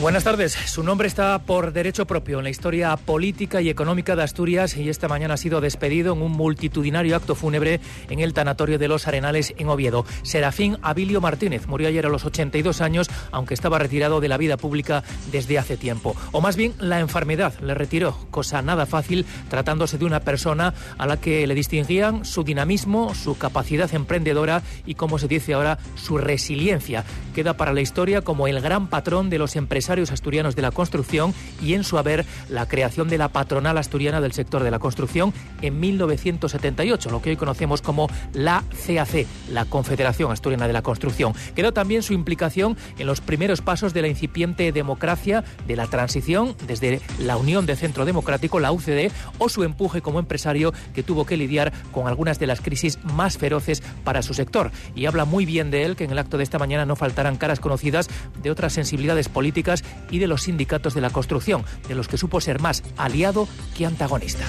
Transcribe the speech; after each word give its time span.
Buenas 0.00 0.22
tardes. 0.22 0.52
Su 0.52 0.84
nombre 0.84 1.08
está 1.08 1.40
por 1.40 1.72
derecho 1.72 2.06
propio 2.06 2.38
en 2.38 2.44
la 2.44 2.50
historia 2.50 2.96
política 2.96 3.60
y 3.60 3.68
económica 3.68 4.14
de 4.14 4.22
Asturias 4.22 4.76
y 4.76 4.88
esta 4.88 5.08
mañana 5.08 5.34
ha 5.34 5.36
sido 5.36 5.60
despedido 5.60 6.14
en 6.14 6.22
un 6.22 6.30
multitudinario 6.30 7.16
acto 7.16 7.34
fúnebre 7.34 7.80
en 8.08 8.20
el 8.20 8.32
Tanatorio 8.32 8.78
de 8.78 8.86
los 8.86 9.08
Arenales 9.08 9.54
en 9.58 9.68
Oviedo. 9.68 10.06
Serafín 10.22 10.78
Abilio 10.82 11.20
Martínez 11.20 11.66
murió 11.66 11.88
ayer 11.88 12.06
a 12.06 12.10
los 12.10 12.24
82 12.24 12.80
años, 12.80 13.10
aunque 13.32 13.54
estaba 13.54 13.80
retirado 13.80 14.20
de 14.20 14.28
la 14.28 14.36
vida 14.36 14.56
pública 14.56 15.02
desde 15.32 15.58
hace 15.58 15.76
tiempo. 15.76 16.14
O 16.30 16.40
más 16.40 16.54
bien, 16.54 16.74
la 16.78 17.00
enfermedad 17.00 17.58
le 17.58 17.74
retiró, 17.74 18.16
cosa 18.30 18.62
nada 18.62 18.86
fácil, 18.86 19.26
tratándose 19.50 19.98
de 19.98 20.04
una 20.04 20.20
persona 20.20 20.74
a 20.96 21.06
la 21.06 21.16
que 21.16 21.44
le 21.44 21.56
distinguían 21.56 22.24
su 22.24 22.44
dinamismo, 22.44 23.16
su 23.16 23.36
capacidad 23.36 23.92
emprendedora 23.92 24.62
y, 24.86 24.94
como 24.94 25.18
se 25.18 25.26
dice 25.26 25.54
ahora, 25.54 25.78
su 25.96 26.18
resiliencia. 26.18 27.04
Queda 27.34 27.56
para 27.56 27.72
la 27.72 27.80
historia 27.80 28.22
como 28.22 28.46
el 28.46 28.60
gran 28.60 28.86
patrón 28.86 29.28
de 29.28 29.38
los 29.38 29.56
empresarios 29.56 29.87
asturianos 29.88 30.54
de 30.54 30.62
la 30.62 30.70
construcción 30.70 31.32
y 31.62 31.72
en 31.72 31.82
su 31.82 31.96
haber 31.96 32.26
la 32.50 32.68
creación 32.68 33.08
de 33.08 33.16
la 33.16 33.28
patronal 33.28 33.78
asturiana 33.78 34.20
del 34.20 34.32
sector 34.32 34.62
de 34.62 34.70
la 34.70 34.78
construcción 34.78 35.32
en 35.62 35.80
1978, 35.80 37.10
lo 37.10 37.22
que 37.22 37.30
hoy 37.30 37.36
conocemos 37.36 37.80
como 37.80 38.08
la 38.34 38.62
CAC, 38.86 39.26
la 39.50 39.64
Confederación 39.64 40.30
Asturiana 40.30 40.66
de 40.66 40.74
la 40.74 40.82
Construcción. 40.82 41.32
Quedó 41.54 41.72
también 41.72 42.02
su 42.02 42.12
implicación 42.12 42.76
en 42.98 43.06
los 43.06 43.22
primeros 43.22 43.62
pasos 43.62 43.94
de 43.94 44.02
la 44.02 44.08
incipiente 44.08 44.72
democracia 44.72 45.42
de 45.66 45.76
la 45.76 45.86
transición 45.86 46.54
desde 46.66 47.00
la 47.18 47.38
Unión 47.38 47.64
de 47.64 47.74
Centro 47.74 48.04
Democrático, 48.04 48.60
la 48.60 48.72
UCD, 48.72 49.10
o 49.38 49.48
su 49.48 49.64
empuje 49.64 50.02
como 50.02 50.18
empresario 50.18 50.74
que 50.94 51.02
tuvo 51.02 51.24
que 51.24 51.38
lidiar 51.38 51.72
con 51.92 52.08
algunas 52.08 52.38
de 52.38 52.46
las 52.46 52.60
crisis 52.60 52.98
más 53.04 53.38
feroces 53.38 53.82
para 54.04 54.20
su 54.20 54.34
sector. 54.34 54.70
Y 54.94 55.06
habla 55.06 55.24
muy 55.24 55.46
bien 55.46 55.70
de 55.70 55.84
él 55.84 55.96
que 55.96 56.04
en 56.04 56.10
el 56.10 56.18
acto 56.18 56.36
de 56.36 56.44
esta 56.44 56.58
mañana 56.58 56.84
no 56.84 56.94
faltarán 56.94 57.36
caras 57.36 57.60
conocidas 57.60 58.08
de 58.42 58.50
otras 58.50 58.74
sensibilidades 58.74 59.28
políticas 59.28 59.77
y 60.10 60.18
de 60.18 60.26
los 60.26 60.42
sindicatos 60.42 60.94
de 60.94 61.00
la 61.00 61.10
construcción, 61.10 61.64
de 61.88 61.94
los 61.94 62.08
que 62.08 62.18
supo 62.18 62.40
ser 62.40 62.60
más 62.60 62.82
aliado 62.96 63.48
que 63.76 63.86
antagonista. 63.86 64.44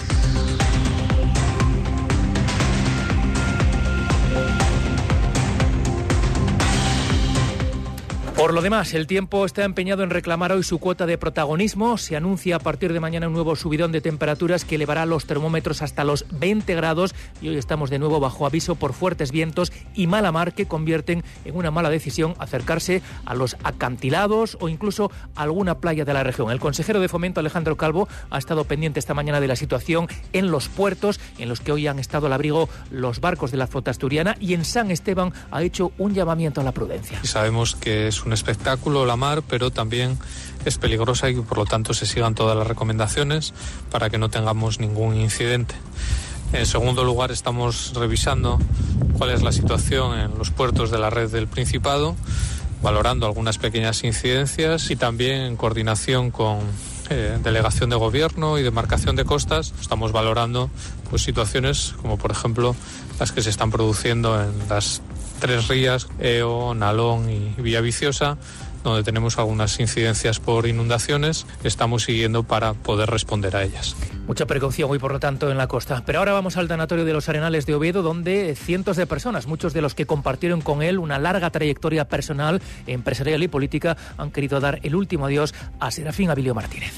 Por 8.40 8.54
lo 8.54 8.62
demás, 8.62 8.94
el 8.94 9.06
tiempo 9.06 9.46
está 9.46 9.66
empeñado 9.66 10.02
en 10.02 10.12
reclamar 10.12 10.54
hoy 10.54 10.64
su 10.64 10.80
cuota 10.80 11.06
de 11.06 11.18
protagonismo. 11.18 11.98
Se 11.98 12.16
anuncia 12.16 12.56
a 12.56 12.60
partir 12.60 12.94
de 12.94 13.02
mañana 13.02 13.28
un 13.28 13.34
nuevo 13.34 13.58
subidón 13.58 13.92
de 13.92 14.00
temperaturas 14.00 14.64
que 14.64 14.76
elevará 14.76 15.06
los 15.06 15.26
termómetros 15.26 15.82
hasta 15.82 16.06
los 16.06 16.26
20 16.32 16.74
grados 16.74 17.14
y 17.42 17.50
hoy 17.50 17.58
estamos 17.58 17.90
de 17.90 18.00
nuevo 18.00 18.22
bajo 18.22 18.46
aviso 18.46 18.76
por 18.76 18.94
fuertes 18.94 19.34
vientos 19.34 19.74
y 19.94 20.08
mala 20.08 20.32
mar 20.32 20.54
que 20.54 20.68
convierten 20.70 21.26
en 21.44 21.58
una 21.58 21.70
mala 21.70 21.90
decisión 21.90 22.34
acercarse 22.40 23.02
a 23.26 23.36
los 23.36 23.58
acantilados 23.66 24.58
o 24.62 24.70
incluso 24.70 25.12
a 25.36 25.42
alguna 25.42 25.80
playa 25.80 26.06
de 26.06 26.14
la 26.14 26.24
región. 26.24 26.50
El 26.50 26.62
consejero 26.62 27.02
de 27.02 27.10
Fomento 27.10 27.42
Alejandro 27.42 27.76
Calvo 27.76 28.08
ha 28.30 28.38
estado 28.38 28.64
pendiente 28.64 29.02
esta 29.02 29.14
mañana 29.14 29.42
de 29.42 29.50
la 29.50 29.58
situación 29.58 30.08
en 30.32 30.50
los 30.50 30.70
puertos 30.70 31.20
en 31.40 31.50
los 31.50 31.60
que 31.60 31.74
hoy 31.74 31.88
han 31.88 32.00
estado 32.00 32.28
al 32.28 32.34
abrigo 32.34 32.70
los 32.90 33.20
barcos 33.20 33.52
de 33.52 33.58
la 33.58 33.68
flota 33.68 33.92
asturiana 33.92 34.38
y 34.40 34.54
en 34.54 34.64
San 34.64 34.92
Esteban 34.92 35.34
ha 35.52 35.62
hecho 35.62 35.92
un 35.98 36.14
llamamiento 36.14 36.62
a 36.62 36.64
la 36.64 36.72
prudencia. 36.72 37.20
Sabemos 37.26 37.76
que 37.76 38.08
es 38.08 38.24
un 38.24 38.29
espectáculo 38.34 39.06
la 39.06 39.16
mar, 39.16 39.44
pero 39.48 39.72
también 39.72 40.18
es 40.66 40.78
peligrosa 40.78 41.30
y 41.30 41.36
por 41.36 41.58
lo 41.58 41.66
tanto 41.66 41.94
se 41.94 42.06
sigan 42.06 42.36
todas 42.36 42.58
las 42.58 42.68
recomendaciones 42.68 43.54
para 43.92 44.10
que 44.10 44.18
no 44.18 44.30
tengamos 44.30 44.80
ningún 44.80 45.16
incidente. 45.16 45.76
En 46.52 46.66
segundo 46.66 47.04
lugar, 47.04 47.32
estamos 47.32 47.94
revisando 47.94 48.60
cuál 49.18 49.30
es 49.30 49.44
la 49.44 49.52
situación 49.52 50.18
en 50.18 50.38
los 50.38 50.50
puertos 50.50 50.90
de 50.90 50.98
la 50.98 51.10
red 51.10 51.30
del 51.30 51.48
Principado, 51.48 52.16
valorando 52.82 53.28
algunas 53.28 53.58
pequeñas 53.58 54.04
incidencias 54.04 54.90
y 54.90 54.96
también 54.96 55.42
en 55.42 55.58
coordinación 55.58 56.32
con 56.32 56.60
eh, 57.12 57.40
delegación 57.44 57.90
de 57.90 57.96
gobierno 57.96 58.60
y 58.60 58.64
demarcación 58.64 59.16
de 59.16 59.26
costas, 59.26 59.74
estamos 59.82 60.12
valorando 60.12 60.70
pues, 61.10 61.24
situaciones 61.24 61.96
como 62.02 62.18
por 62.18 62.30
ejemplo 62.30 62.76
las 63.20 63.32
que 63.32 63.42
se 63.42 63.50
están 63.50 63.72
produciendo 63.72 64.40
en 64.40 64.52
las 64.70 65.02
Tres 65.40 65.68
Rías, 65.68 66.08
EO, 66.20 66.74
Nalón 66.74 67.30
y 67.30 67.62
Villaviciosa, 67.62 68.38
donde 68.84 69.04
tenemos 69.04 69.38
algunas 69.38 69.80
incidencias 69.80 70.40
por 70.40 70.68
inundaciones 70.68 71.46
estamos 71.64 72.04
siguiendo 72.04 72.44
para 72.44 72.74
poder 72.74 73.10
responder 73.10 73.56
a 73.56 73.64
ellas. 73.64 73.96
Mucha 74.28 74.46
precaución 74.46 74.92
hoy, 74.92 75.00
por 75.00 75.12
lo 75.12 75.20
tanto, 75.20 75.50
en 75.50 75.58
la 75.58 75.68
costa. 75.68 76.04
Pero 76.06 76.20
ahora 76.20 76.34
vamos 76.34 76.58
al 76.58 76.68
Tanatorio 76.68 77.04
de 77.04 77.14
los 77.14 77.30
Arenales 77.30 77.66
de 77.66 77.74
Oviedo, 77.74 78.02
donde 78.02 78.56
cientos 78.56 78.96
de 78.98 79.08
personas, 79.08 79.48
muchos 79.48 79.74
de 79.74 79.82
los 79.82 79.96
que 79.96 80.06
compartieron 80.06 80.62
con 80.62 80.84
él 80.84 81.00
una 81.00 81.18
larga 81.18 81.50
trayectoria 81.50 82.08
personal, 82.08 82.62
empresarial 82.86 83.42
y 83.42 83.48
política, 83.48 83.98
han 84.18 84.32
querido 84.32 84.60
dar 84.60 84.80
el 84.84 84.96
último 84.96 85.26
adiós 85.26 85.54
a 85.80 85.90
Serafín 85.92 86.30
Abilio 86.30 86.54
Martínez. 86.54 86.94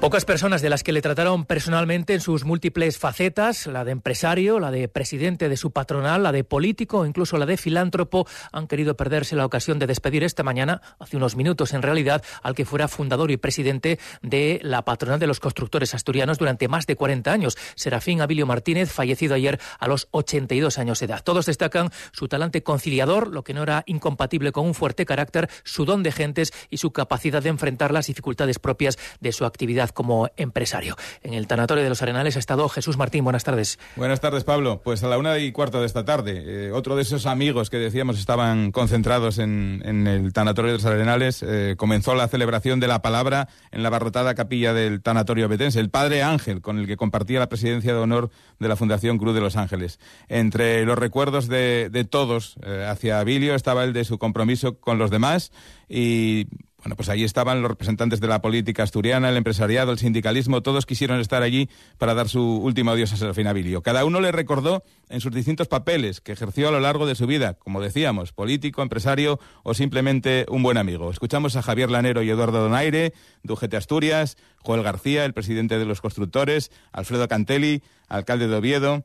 Pocas 0.00 0.24
personas 0.24 0.62
de 0.62 0.70
las 0.70 0.84
que 0.84 0.92
le 0.92 1.02
trataron 1.02 1.44
personalmente 1.44 2.14
en 2.14 2.20
sus 2.20 2.44
múltiples 2.44 2.98
facetas, 2.98 3.66
la 3.66 3.84
de 3.84 3.90
empresario, 3.90 4.60
la 4.60 4.70
de 4.70 4.86
presidente 4.86 5.48
de 5.48 5.56
su 5.56 5.72
patronal, 5.72 6.22
la 6.22 6.30
de 6.30 6.44
político, 6.44 7.04
incluso 7.04 7.36
la 7.36 7.46
de 7.46 7.56
filántropo, 7.56 8.24
han 8.52 8.68
querido 8.68 8.96
perderse 8.96 9.34
la 9.34 9.44
ocasión 9.44 9.80
de 9.80 9.88
despedir 9.88 10.22
esta 10.22 10.44
mañana, 10.44 10.82
hace 11.00 11.16
unos 11.16 11.34
minutos 11.34 11.74
en 11.74 11.82
realidad, 11.82 12.22
al 12.44 12.54
que 12.54 12.64
fuera 12.64 12.86
fundador 12.86 13.32
y 13.32 13.38
presidente 13.38 13.98
de 14.22 14.60
la 14.62 14.84
patronal 14.84 15.18
de 15.18 15.26
los 15.26 15.40
constructores 15.40 15.92
asturianos 15.94 16.38
durante 16.38 16.68
más 16.68 16.86
de 16.86 16.94
40 16.94 17.32
años, 17.32 17.58
Serafín 17.74 18.20
Abilio 18.20 18.46
Martínez, 18.46 18.92
fallecido 18.92 19.34
ayer 19.34 19.58
a 19.80 19.88
los 19.88 20.06
82 20.12 20.78
años 20.78 21.00
de 21.00 21.06
edad. 21.06 21.24
Todos 21.24 21.46
destacan 21.46 21.90
su 22.12 22.28
talante 22.28 22.62
conciliador, 22.62 23.26
lo 23.26 23.42
que 23.42 23.52
no 23.52 23.64
era 23.64 23.82
incompatible 23.86 24.52
con 24.52 24.64
un 24.64 24.74
fuerte 24.74 25.04
carácter, 25.04 25.50
su 25.64 25.84
don 25.84 26.04
de 26.04 26.12
gentes 26.12 26.52
y 26.70 26.76
su 26.76 26.92
capacidad 26.92 27.42
de 27.42 27.48
enfrentar 27.48 27.90
las 27.90 28.06
dificultades 28.06 28.60
propias 28.60 28.96
de 29.18 29.32
su 29.32 29.44
actividad 29.44 29.87
como 29.92 30.28
empresario. 30.36 30.96
En 31.22 31.34
el 31.34 31.46
Tanatorio 31.46 31.82
de 31.82 31.88
los 31.88 32.02
Arenales 32.02 32.36
ha 32.36 32.38
estado 32.38 32.68
Jesús 32.68 32.96
Martín. 32.96 33.24
Buenas 33.24 33.44
tardes. 33.44 33.78
Buenas 33.96 34.20
tardes, 34.20 34.44
Pablo. 34.44 34.80
Pues 34.82 35.02
a 35.02 35.08
la 35.08 35.18
una 35.18 35.38
y 35.38 35.52
cuarto 35.52 35.80
de 35.80 35.86
esta 35.86 36.04
tarde, 36.04 36.68
eh, 36.68 36.72
otro 36.72 36.96
de 36.96 37.02
esos 37.02 37.26
amigos 37.26 37.70
que 37.70 37.78
decíamos 37.78 38.18
estaban 38.18 38.72
concentrados 38.72 39.38
en, 39.38 39.82
el 40.06 40.32
Tanatorio 40.32 40.72
de 40.72 40.78
los 40.78 40.86
Arenales, 40.86 41.42
eh, 41.42 41.74
comenzó 41.76 42.14
la 42.14 42.28
celebración 42.28 42.80
de 42.80 42.88
la 42.88 43.02
palabra 43.02 43.48
en 43.70 43.82
la 43.82 43.90
barrotada 43.90 44.34
capilla 44.34 44.72
del 44.72 45.02
Tanatorio 45.02 45.48
Betense, 45.48 45.80
el 45.80 45.90
padre 45.90 46.22
Ángel, 46.22 46.60
con 46.60 46.78
el 46.78 46.86
que 46.86 46.96
compartía 46.96 47.38
la 47.38 47.48
presidencia 47.48 47.92
de 47.92 47.98
honor 47.98 48.30
de 48.58 48.68
la 48.68 48.76
Fundación 48.76 49.18
Cruz 49.18 49.34
de 49.34 49.40
los 49.40 49.56
Ángeles. 49.56 49.98
Entre 50.28 50.84
los 50.84 50.98
recuerdos 50.98 51.48
de, 51.48 52.06
todos 52.10 52.56
eh, 52.62 52.86
hacia 52.88 53.20
Abilio 53.20 53.54
estaba 53.54 53.84
el 53.84 53.92
de 53.92 54.04
su 54.04 54.18
compromiso 54.18 54.78
con 54.78 54.98
los 54.98 55.10
demás 55.10 55.52
y 55.88 56.46
bueno, 56.80 56.94
pues 56.94 57.08
allí 57.08 57.24
estaban 57.24 57.60
los 57.60 57.70
representantes 57.72 58.20
de 58.20 58.28
la 58.28 58.40
política 58.40 58.84
asturiana, 58.84 59.28
el 59.28 59.36
empresariado, 59.36 59.90
el 59.90 59.98
sindicalismo, 59.98 60.62
todos 60.62 60.86
quisieron 60.86 61.18
estar 61.18 61.42
allí 61.42 61.68
para 61.98 62.14
dar 62.14 62.28
su 62.28 62.40
último 62.40 62.92
adiós 62.92 63.12
a 63.12 63.16
Serafín 63.16 63.48
Abilio. 63.48 63.82
Cada 63.82 64.04
uno 64.04 64.20
le 64.20 64.30
recordó 64.30 64.84
en 65.08 65.20
sus 65.20 65.32
distintos 65.32 65.66
papeles 65.66 66.20
que 66.20 66.32
ejerció 66.32 66.68
a 66.68 66.70
lo 66.70 66.78
largo 66.78 67.06
de 67.06 67.16
su 67.16 67.26
vida, 67.26 67.54
como 67.54 67.80
decíamos, 67.80 68.32
político, 68.32 68.82
empresario 68.82 69.40
o 69.64 69.74
simplemente 69.74 70.46
un 70.48 70.62
buen 70.62 70.78
amigo. 70.78 71.10
Escuchamos 71.10 71.56
a 71.56 71.62
Javier 71.62 71.90
Lanero 71.90 72.22
y 72.22 72.30
Eduardo 72.30 72.60
Donaire, 72.60 73.12
de 73.42 73.76
Asturias, 73.76 74.36
Joel 74.58 74.84
García, 74.84 75.24
el 75.24 75.34
presidente 75.34 75.78
de 75.78 75.84
los 75.84 76.00
constructores, 76.00 76.70
Alfredo 76.92 77.26
Cantelli, 77.26 77.82
alcalde 78.08 78.46
de 78.46 78.54
Oviedo, 78.54 79.04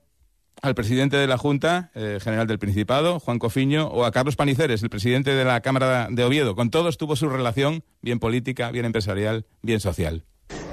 al 0.62 0.76
presidente 0.76 1.18
de 1.18 1.28
la 1.28 1.38
Junta 1.38 1.92
eh, 1.96 2.20
General 2.22 2.48
del 2.48 2.60
Principado, 2.60 3.20
Juan 3.20 3.40
Cofiño, 3.40 3.88
o 3.88 4.06
a 4.06 4.12
Carlos 4.12 4.36
Paniceres, 4.36 4.84
el 4.84 4.90
presidente 4.90 5.34
de 5.34 5.46
la 5.46 5.62
Cámara 5.62 6.08
de 6.10 6.24
Oviedo. 6.24 6.56
Con 6.56 6.70
todos 6.70 6.98
tuvo 6.98 7.16
su 7.16 7.30
relación 7.30 7.84
bien 8.02 8.20
política, 8.20 8.72
bien 8.72 8.86
empresarial, 8.86 9.46
bien 9.62 9.80
social. 9.80 10.24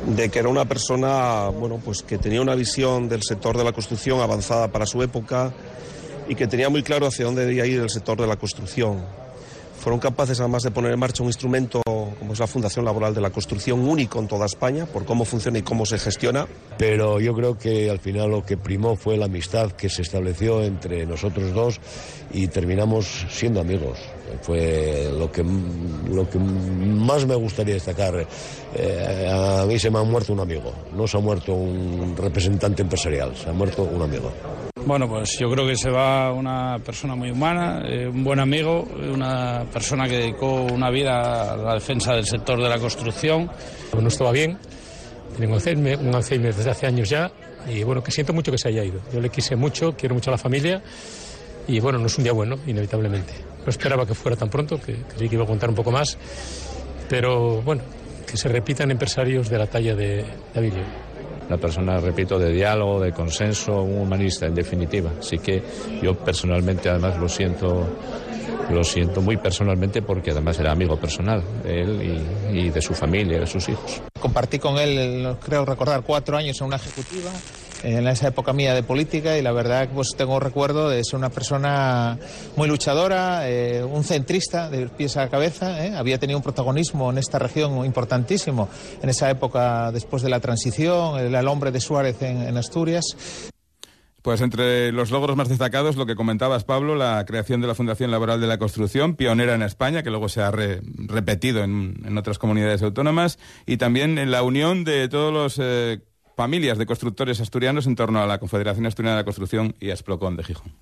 De 0.06 0.30
que 0.30 0.38
era 0.38 0.48
una 0.48 0.64
persona, 0.64 1.48
bueno, 1.48 1.80
pues 1.84 2.02
que 2.02 2.18
tenía 2.18 2.40
una 2.40 2.54
visión 2.54 3.08
del 3.08 3.22
sector 3.22 3.56
de 3.56 3.64
la 3.64 3.72
construcción 3.72 4.20
avanzada 4.20 4.68
para 4.68 4.86
su 4.86 5.02
época 5.02 5.52
y 6.28 6.34
que 6.34 6.46
tenía 6.46 6.68
muy 6.68 6.82
claro 6.82 7.06
hacia 7.06 7.24
dónde 7.24 7.44
debía 7.44 7.66
ir 7.66 7.80
el 7.80 7.90
sector 7.90 8.20
de 8.20 8.26
la 8.26 8.36
construcción 8.36 9.04
fueron 9.80 9.98
capaces 9.98 10.38
además 10.40 10.62
de 10.62 10.70
poner 10.70 10.92
en 10.92 11.00
marcha 11.00 11.22
un 11.22 11.30
instrumento 11.30 11.80
como 11.84 12.34
es 12.34 12.38
la 12.38 12.46
Fundación 12.46 12.84
Laboral 12.84 13.14
de 13.14 13.20
la 13.20 13.30
Construcción 13.30 13.80
único 13.80 14.18
en 14.18 14.28
toda 14.28 14.44
España 14.44 14.86
por 14.86 15.06
cómo 15.06 15.24
funciona 15.24 15.58
y 15.58 15.62
cómo 15.62 15.86
se 15.86 15.98
gestiona. 15.98 16.46
Pero 16.76 17.18
yo 17.18 17.34
creo 17.34 17.56
que 17.56 17.90
al 17.90 17.98
final 17.98 18.30
lo 18.30 18.44
que 18.44 18.56
primó 18.56 18.94
fue 18.94 19.16
la 19.16 19.24
amistad 19.24 19.72
que 19.72 19.88
se 19.88 20.02
estableció 20.02 20.62
entre 20.62 21.06
nosotros 21.06 21.52
dos 21.54 21.80
y 22.32 22.48
terminamos 22.48 23.26
siendo 23.30 23.60
amigos. 23.60 23.98
Fue 24.42 25.10
lo 25.18 25.32
que, 25.32 25.42
lo 25.42 26.28
que 26.28 26.38
más 26.38 27.26
me 27.26 27.34
gustaría 27.34 27.74
destacar. 27.74 28.26
Eh, 28.74 29.28
a 29.32 29.64
mí 29.66 29.78
se 29.78 29.90
me 29.90 29.98
ha 29.98 30.02
muerto 30.02 30.32
un 30.32 30.40
amigo, 30.40 30.72
no 30.94 31.08
se 31.08 31.16
ha 31.16 31.20
muerto 31.20 31.54
un 31.54 32.14
representante 32.16 32.82
empresarial, 32.82 33.34
se 33.34 33.48
ha 33.48 33.52
muerto 33.52 33.82
un 33.82 34.02
amigo. 34.02 34.30
Bueno, 34.86 35.08
pues 35.08 35.38
yo 35.38 35.50
creo 35.50 35.66
que 35.66 35.76
se 35.76 35.90
va 35.90 36.32
una 36.32 36.78
persona 36.78 37.14
muy 37.14 37.30
humana, 37.30 37.82
eh, 37.86 38.08
un 38.08 38.24
buen 38.24 38.40
amigo, 38.40 38.88
una 39.12 39.64
persona 39.72 40.08
que 40.08 40.16
dedicó 40.16 40.62
una 40.64 40.90
vida 40.90 41.52
a 41.52 41.56
la 41.56 41.74
defensa 41.74 42.14
del 42.14 42.24
sector 42.24 42.60
de 42.60 42.68
la 42.68 42.78
construcción. 42.78 43.50
No 44.00 44.08
estaba 44.08 44.32
bien, 44.32 44.58
Tiene 45.36 45.46
un 45.46 46.14
Alzheimer, 46.14 46.54
desde 46.54 46.70
hace 46.70 46.86
años 46.86 47.08
ya 47.08 47.30
y 47.68 47.82
bueno, 47.82 48.02
que 48.02 48.10
siento 48.10 48.32
mucho 48.32 48.50
que 48.50 48.58
se 48.58 48.68
haya 48.68 48.82
ido. 48.82 49.00
Yo 49.12 49.20
le 49.20 49.28
quise 49.28 49.54
mucho, 49.54 49.94
quiero 49.96 50.14
mucho 50.14 50.30
a 50.30 50.32
la 50.32 50.38
familia 50.38 50.82
y 51.68 51.78
bueno, 51.78 51.98
no 51.98 52.06
es 52.06 52.16
un 52.16 52.24
día 52.24 52.32
bueno, 52.32 52.56
inevitablemente. 52.66 53.34
No 53.64 53.70
esperaba 53.70 54.06
que 54.06 54.14
fuera 54.14 54.36
tan 54.36 54.48
pronto, 54.48 54.80
que 54.80 54.96
creí 55.14 55.28
que 55.28 55.34
iba 55.34 55.44
a 55.44 55.46
contar 55.46 55.68
un 55.68 55.76
poco 55.76 55.90
más, 55.90 56.16
pero 57.08 57.60
bueno, 57.62 57.82
que 58.26 58.36
se 58.36 58.48
repitan 58.48 58.90
empresarios 58.90 59.50
de 59.50 59.58
la 59.58 59.66
talla 59.66 59.94
de 59.94 60.24
David 60.54 60.72
una 61.50 61.58
persona, 61.58 61.98
repito, 61.98 62.38
de 62.38 62.52
diálogo, 62.52 63.00
de 63.00 63.10
consenso, 63.10 63.82
un 63.82 64.02
humanista, 64.02 64.46
en 64.46 64.54
definitiva. 64.54 65.10
Así 65.18 65.38
que 65.38 65.60
yo 66.00 66.14
personalmente, 66.14 66.88
además, 66.88 67.18
lo 67.18 67.28
siento, 67.28 67.88
lo 68.70 68.84
siento 68.84 69.20
muy 69.20 69.36
personalmente 69.36 70.02
porque 70.02 70.30
además 70.30 70.58
era 70.58 70.72
amigo 70.72 70.98
personal 70.98 71.42
de 71.62 71.82
él 71.82 72.24
y, 72.52 72.70
de 72.70 72.80
su 72.82 72.94
familia, 72.94 73.40
de 73.40 73.46
sus 73.46 73.68
hijos. 73.68 74.00
Compartí 74.20 74.58
con 74.58 74.78
él, 74.78 75.36
creo 75.44 75.64
recordar, 75.64 76.02
cuatro 76.02 76.36
años 76.36 76.60
en 76.60 76.66
una 76.66 76.76
ejecutiva 76.76 77.30
en 77.82 78.06
esa 78.08 78.28
época 78.28 78.52
mía 78.52 78.74
de 78.74 78.82
política 78.82 79.38
y 79.38 79.42
la 79.42 79.52
verdad 79.52 79.88
pues 79.94 80.10
tengo 80.16 80.38
recuerdo 80.38 80.88
de 80.88 81.02
ser 81.04 81.16
una 81.16 81.30
persona 81.30 82.18
muy 82.56 82.68
luchadora, 82.68 83.48
eh, 83.48 83.82
un 83.82 84.04
centrista 84.04 84.68
de 84.68 84.88
pies 84.88 85.16
a 85.16 85.28
cabeza, 85.28 85.84
¿eh? 85.84 85.94
había 85.96 86.18
tenido 86.18 86.38
un 86.38 86.42
protagonismo 86.42 87.10
en 87.10 87.18
esta 87.18 87.38
región 87.38 87.84
importantísimo 87.84 88.68
en 89.02 89.08
esa 89.08 89.30
época 89.30 89.90
después 89.92 90.22
de 90.22 90.28
la 90.28 90.40
transición, 90.40 91.18
el, 91.18 91.48
hombre 91.48 91.70
de 91.70 91.80
Suárez 91.80 92.20
en, 92.22 92.56
Asturias. 92.56 93.04
Pues 94.22 94.40
entre 94.42 94.92
los 94.92 95.10
logros 95.10 95.36
más 95.36 95.48
destacados, 95.48 95.96
lo 95.96 96.06
que 96.06 96.14
comentabas, 96.14 96.64
Pablo, 96.64 96.94
la 96.94 97.24
creación 97.26 97.60
de 97.60 97.66
la 97.66 97.74
Fundación 97.74 98.10
Laboral 98.10 98.40
de 98.40 98.46
la 98.46 98.58
Construcción, 98.58 99.14
pionera 99.14 99.54
en 99.54 99.62
España, 99.62 100.02
que 100.02 100.10
luego 100.10 100.28
se 100.28 100.42
ha 100.42 100.50
repetido 100.50 101.64
en, 101.64 102.18
otras 102.18 102.38
comunidades 102.38 102.82
autónomas, 102.82 103.38
y 103.66 103.78
también 103.78 104.30
la 104.30 104.42
unión 104.42 104.84
de 104.84 105.08
todos 105.08 105.32
los 105.32 105.58
eh, 105.58 106.02
familias 106.36 106.76
de 106.78 106.86
constructores 106.86 107.40
asturianos 107.40 107.86
en 107.86 107.96
torno 107.96 108.20
a 108.20 108.26
la 108.26 108.38
Confederación 108.38 108.86
Asturiana 108.86 109.16
de 109.16 109.20
la 109.20 109.24
Construcción 109.24 109.74
y 109.80 109.90
a 109.90 109.94
Esplocón 109.94 110.36
de 110.36 110.44
Gijón. 110.44 110.74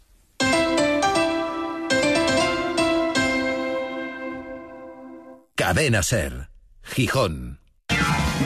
Cadena 5.54 6.02
Ser, 6.02 6.50
Gijón. 6.82 7.60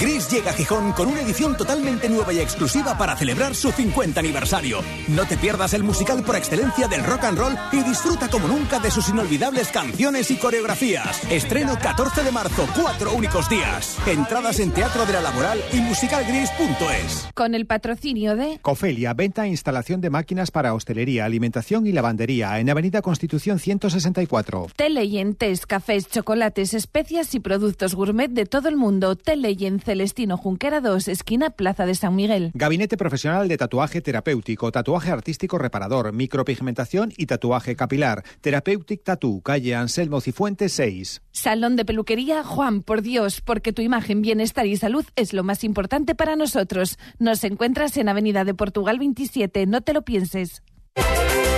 Gris 0.00 0.30
llega 0.30 0.50
a 0.50 0.54
Gijón 0.54 0.92
con 0.92 1.08
una 1.08 1.20
edición 1.20 1.56
totalmente 1.56 2.08
nueva 2.08 2.32
y 2.32 2.40
exclusiva 2.40 2.96
para 2.96 3.16
celebrar 3.16 3.54
su 3.54 3.70
50 3.70 4.20
aniversario. 4.20 4.80
No 5.08 5.26
te 5.26 5.36
pierdas 5.36 5.74
el 5.74 5.82
musical 5.82 6.22
por 6.24 6.36
excelencia 6.36 6.88
del 6.88 7.04
rock 7.04 7.24
and 7.24 7.38
roll 7.38 7.54
y 7.72 7.82
disfruta 7.82 8.28
como 8.28 8.48
nunca 8.48 8.78
de 8.78 8.90
sus 8.90 9.08
inolvidables 9.10 9.68
canciones 9.68 10.30
y 10.30 10.36
coreografías. 10.36 11.22
Estreno 11.30 11.78
14 11.78 12.24
de 12.24 12.32
marzo, 12.32 12.66
cuatro 12.80 13.12
únicos 13.12 13.48
días. 13.48 13.98
Entradas 14.06 14.60
en 14.60 14.70
Teatro 14.70 15.04
de 15.04 15.12
la 15.12 15.20
Laboral 15.20 15.60
y 15.72 15.76
musicalgris.es. 15.80 17.28
Con 17.34 17.54
el 17.54 17.66
patrocinio 17.66 18.34
de 18.34 18.58
Cofelia, 18.62 19.12
venta 19.12 19.44
e 19.44 19.48
instalación 19.48 20.00
de 20.00 20.10
máquinas 20.10 20.50
para 20.50 20.74
hostelería, 20.74 21.26
alimentación 21.26 21.86
y 21.86 21.92
lavandería 21.92 22.58
en 22.58 22.70
Avenida 22.70 23.02
Constitución 23.02 23.58
164. 23.58 24.68
Teleyentes, 24.74 25.66
cafés, 25.66 26.08
chocolates, 26.08 26.72
especias 26.74 27.34
y 27.34 27.40
productos 27.40 27.94
gourmet 27.94 28.30
de 28.30 28.46
todo 28.46 28.68
el 28.68 28.76
mundo. 28.76 29.16
Teleyen 29.16 29.80
Celestino 29.92 30.38
Junquera 30.38 30.80
2, 30.80 31.08
esquina 31.08 31.50
Plaza 31.50 31.84
de 31.84 31.94
San 31.94 32.16
Miguel. 32.16 32.50
Gabinete 32.54 32.96
profesional 32.96 33.46
de 33.46 33.58
tatuaje 33.58 34.00
terapéutico, 34.00 34.72
tatuaje 34.72 35.10
artístico 35.10 35.58
reparador, 35.58 36.14
micropigmentación 36.14 37.12
y 37.14 37.26
tatuaje 37.26 37.76
capilar. 37.76 38.24
Therapeutic 38.40 39.04
Tattoo, 39.04 39.42
calle 39.42 39.74
Anselmo 39.74 40.22
Cifuentes 40.22 40.72
6. 40.72 41.20
Salón 41.30 41.76
de 41.76 41.84
peluquería 41.84 42.42
Juan, 42.42 42.82
por 42.82 43.02
Dios, 43.02 43.42
porque 43.42 43.74
tu 43.74 43.82
imagen, 43.82 44.22
bienestar 44.22 44.64
y 44.64 44.78
salud 44.78 45.04
es 45.14 45.34
lo 45.34 45.44
más 45.44 45.62
importante 45.62 46.14
para 46.14 46.36
nosotros. 46.36 46.98
Nos 47.18 47.44
encuentras 47.44 47.94
en 47.98 48.08
Avenida 48.08 48.46
de 48.46 48.54
Portugal 48.54 48.98
27, 48.98 49.66
no 49.66 49.82
te 49.82 49.92
lo 49.92 50.00
pienses. 50.00 50.62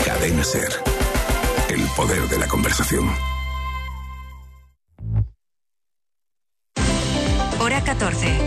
Cadena 0.04 0.42
Ser. 0.42 0.72
El 1.70 1.82
poder 1.96 2.22
de 2.28 2.38
la 2.40 2.48
conversación. 2.48 3.33
14. 7.84 8.38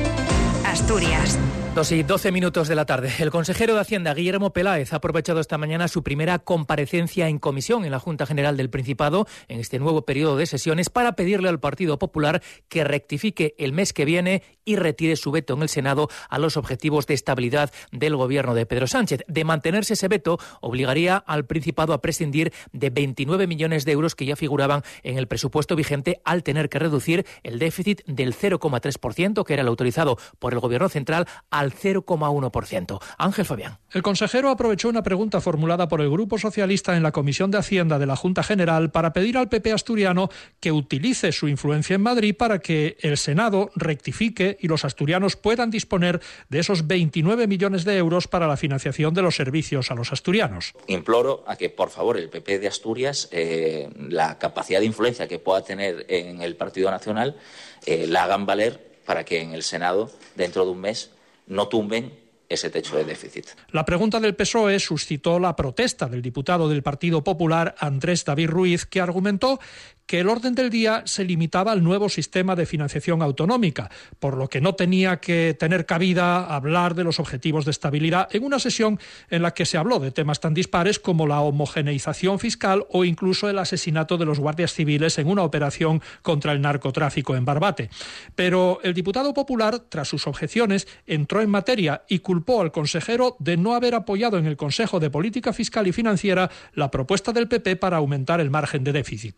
Asturias. 0.65 1.37
Dos 1.77 1.91
y 1.91 2.01
doce 2.01 2.31
minutos 2.31 2.67
de 2.67 2.73
la 2.73 2.87
tarde. 2.87 3.11
El 3.19 3.29
consejero 3.29 3.75
de 3.75 3.81
Hacienda, 3.81 4.11
Guillermo 4.15 4.51
Peláez, 4.51 4.93
ha 4.93 4.95
aprovechado 4.95 5.39
esta 5.39 5.59
mañana 5.59 5.87
su 5.87 6.01
primera 6.01 6.39
comparecencia 6.39 7.29
en 7.29 7.37
comisión 7.37 7.85
en 7.85 7.91
la 7.91 7.99
Junta 7.99 8.25
General 8.25 8.57
del 8.57 8.71
Principado 8.71 9.27
en 9.47 9.59
este 9.59 9.77
nuevo 9.77 10.01
periodo 10.01 10.37
de 10.37 10.47
sesiones 10.47 10.89
para 10.89 11.11
pedirle 11.11 11.49
al 11.49 11.59
Partido 11.59 11.99
Popular 11.99 12.41
que 12.67 12.83
rectifique 12.83 13.53
el 13.59 13.73
mes 13.73 13.93
que 13.93 14.05
viene 14.05 14.41
y 14.65 14.75
retire 14.75 15.15
su 15.17 15.29
veto 15.29 15.53
en 15.53 15.61
el 15.61 15.69
Senado 15.69 16.09
a 16.29 16.39
los 16.39 16.57
objetivos 16.57 17.05
de 17.05 17.13
estabilidad 17.13 17.71
del 17.91 18.15
gobierno 18.15 18.55
de 18.55 18.65
Pedro 18.65 18.87
Sánchez. 18.87 19.21
De 19.27 19.43
mantenerse 19.43 19.93
ese 19.93 20.07
veto, 20.07 20.39
obligaría 20.61 21.15
al 21.15 21.45
Principado 21.45 21.93
a 21.93 22.01
prescindir 22.01 22.53
de 22.71 22.89
29 22.89 23.45
millones 23.45 23.85
de 23.85 23.91
euros 23.91 24.15
que 24.15 24.25
ya 24.25 24.35
figuraban 24.35 24.81
en 25.03 25.19
el 25.19 25.27
presupuesto 25.27 25.75
vigente 25.75 26.21
al 26.25 26.41
tener 26.41 26.69
que 26.69 26.79
reducir 26.79 27.27
el 27.43 27.59
déficit 27.59 28.03
del 28.07 28.33
0,3%, 28.33 29.45
que 29.45 29.53
era 29.53 29.61
el 29.61 29.67
autorizado 29.67 30.17
por 30.39 30.53
el 30.53 30.59
gobierno 30.59 30.89
central, 30.89 31.27
al 31.51 31.66
0,1%. 31.73 32.99
Ángel 33.17 33.45
Fabián. 33.45 33.79
El 33.91 34.03
consejero 34.03 34.49
aprovechó 34.49 34.89
una 34.89 35.03
pregunta 35.03 35.41
formulada 35.41 35.87
por 35.87 36.01
el 36.01 36.09
Grupo 36.09 36.37
Socialista 36.37 36.97
en 36.97 37.03
la 37.03 37.11
Comisión 37.11 37.51
de 37.51 37.57
Hacienda 37.57 37.99
de 37.99 38.05
la 38.05 38.15
Junta 38.15 38.43
General 38.43 38.91
para 38.91 39.13
pedir 39.13 39.37
al 39.37 39.49
PP 39.49 39.71
asturiano 39.71 40.29
que 40.59 40.71
utilice 40.71 41.31
su 41.31 41.47
influencia 41.47 41.95
en 41.95 42.01
Madrid 42.01 42.35
para 42.35 42.59
que 42.59 42.97
el 43.01 43.17
Senado 43.17 43.69
rectifique 43.75 44.57
y 44.59 44.67
los 44.67 44.85
asturianos 44.85 45.35
puedan 45.35 45.71
disponer 45.71 46.21
de 46.49 46.59
esos 46.59 46.87
29 46.87 47.47
millones 47.47 47.85
de 47.85 47.97
euros 47.97 48.27
para 48.27 48.47
la 48.47 48.57
financiación 48.57 49.13
de 49.13 49.21
los 49.21 49.35
servicios 49.35 49.91
a 49.91 49.95
los 49.95 50.11
asturianos. 50.11 50.73
Imploro 50.87 51.43
a 51.47 51.55
que, 51.55 51.69
por 51.69 51.89
favor, 51.89 52.17
el 52.17 52.29
PP 52.29 52.59
de 52.59 52.67
Asturias, 52.67 53.29
eh, 53.31 53.89
la 54.09 54.37
capacidad 54.37 54.79
de 54.79 54.85
influencia 54.85 55.27
que 55.27 55.39
pueda 55.39 55.63
tener 55.63 56.05
en 56.09 56.41
el 56.41 56.55
Partido 56.55 56.91
Nacional, 56.91 57.37
eh, 57.85 58.05
la 58.07 58.23
hagan 58.23 58.45
valer 58.45 58.97
para 59.05 59.23
que 59.23 59.41
en 59.41 59.53
el 59.53 59.63
Senado, 59.63 60.11
dentro 60.35 60.65
de 60.65 60.71
un 60.71 60.81
mes, 60.81 61.11
no 61.47 61.67
tumben 61.67 62.27
ese 62.49 62.69
techo 62.69 62.95
de 62.95 63.03
déficit. 63.03 63.47
La 63.71 63.83
pregunta 63.83 64.19
del 64.19 64.35
PSOE 64.35 64.79
suscitó 64.79 65.39
la 65.39 65.55
protesta 65.55 66.07
del 66.07 66.21
diputado 66.21 66.69
del 66.69 66.83
Partido 66.83 67.23
Popular, 67.23 67.75
Andrés 67.77 68.23
David 68.23 68.49
Ruiz, 68.49 68.85
que 68.85 69.01
argumentó 69.01 69.59
que 70.07 70.21
el 70.21 70.29
orden 70.29 70.55
del 70.55 70.69
día 70.69 71.03
se 71.05 71.25
limitaba 71.25 71.73
al 71.73 71.83
nuevo 71.83 72.09
sistema 72.09 72.55
de 72.55 72.65
financiación 72.65 73.21
autonómica, 73.21 73.91
por 74.19 74.37
lo 74.37 74.47
que 74.47 74.61
no 74.61 74.73
tenía 74.73 75.17
que 75.17 75.55
tener 75.59 75.85
cabida 75.85 76.45
hablar 76.45 76.95
de 76.95 77.03
los 77.03 77.19
objetivos 77.19 77.65
de 77.65 77.71
estabilidad 77.71 78.33
en 78.33 78.43
una 78.43 78.57
sesión 78.57 78.99
en 79.29 79.41
la 79.41 79.53
que 79.53 79.65
se 79.65 79.77
habló 79.77 79.99
de 79.99 80.11
temas 80.11 80.39
tan 80.39 80.53
dispares 80.53 80.97
como 80.97 81.27
la 81.27 81.41
homogeneización 81.41 82.39
fiscal 82.39 82.85
o 82.89 83.03
incluso 83.03 83.49
el 83.49 83.59
asesinato 83.59 84.17
de 84.17 84.25
los 84.25 84.39
guardias 84.39 84.73
civiles 84.73 85.17
en 85.19 85.27
una 85.27 85.43
operación 85.43 86.01
contra 86.21 86.53
el 86.53 86.61
narcotráfico 86.61 87.35
en 87.35 87.45
Barbate. 87.45 87.89
Pero 88.35 88.79
el 88.83 88.93
diputado 88.93 89.33
popular, 89.33 89.79
tras 89.89 90.07
sus 90.07 90.25
objeciones, 90.25 90.87
entró 91.05 91.41
en 91.41 91.49
materia 91.49 92.03
y 92.07 92.19
culpó 92.19 92.61
al 92.61 92.71
consejero 92.71 93.35
de 93.39 93.57
no 93.57 93.75
haber 93.75 93.93
apoyado 93.93 94.37
en 94.37 94.45
el 94.45 94.55
Consejo 94.55 95.01
de 95.01 95.09
Política 95.09 95.51
Fiscal 95.51 95.85
y 95.87 95.91
Financiera 95.91 96.49
la 96.73 96.89
propuesta 96.89 97.33
del 97.33 97.49
PP 97.49 97.75
para 97.75 97.97
aumentar 97.97 98.39
el 98.39 98.49
margen 98.49 98.85
de 98.85 98.93
déficit. 98.93 99.35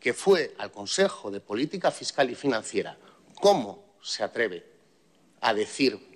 Que 0.00 0.14
fue 0.14 0.54
al 0.58 0.70
Consejo 0.70 1.30
de 1.30 1.40
Política 1.40 1.90
Fiscal 1.90 2.30
y 2.30 2.34
Financiera, 2.34 2.96
¿cómo 3.40 3.94
se 4.00 4.24
atreve 4.24 4.64
a 5.40 5.52
decir 5.52 6.07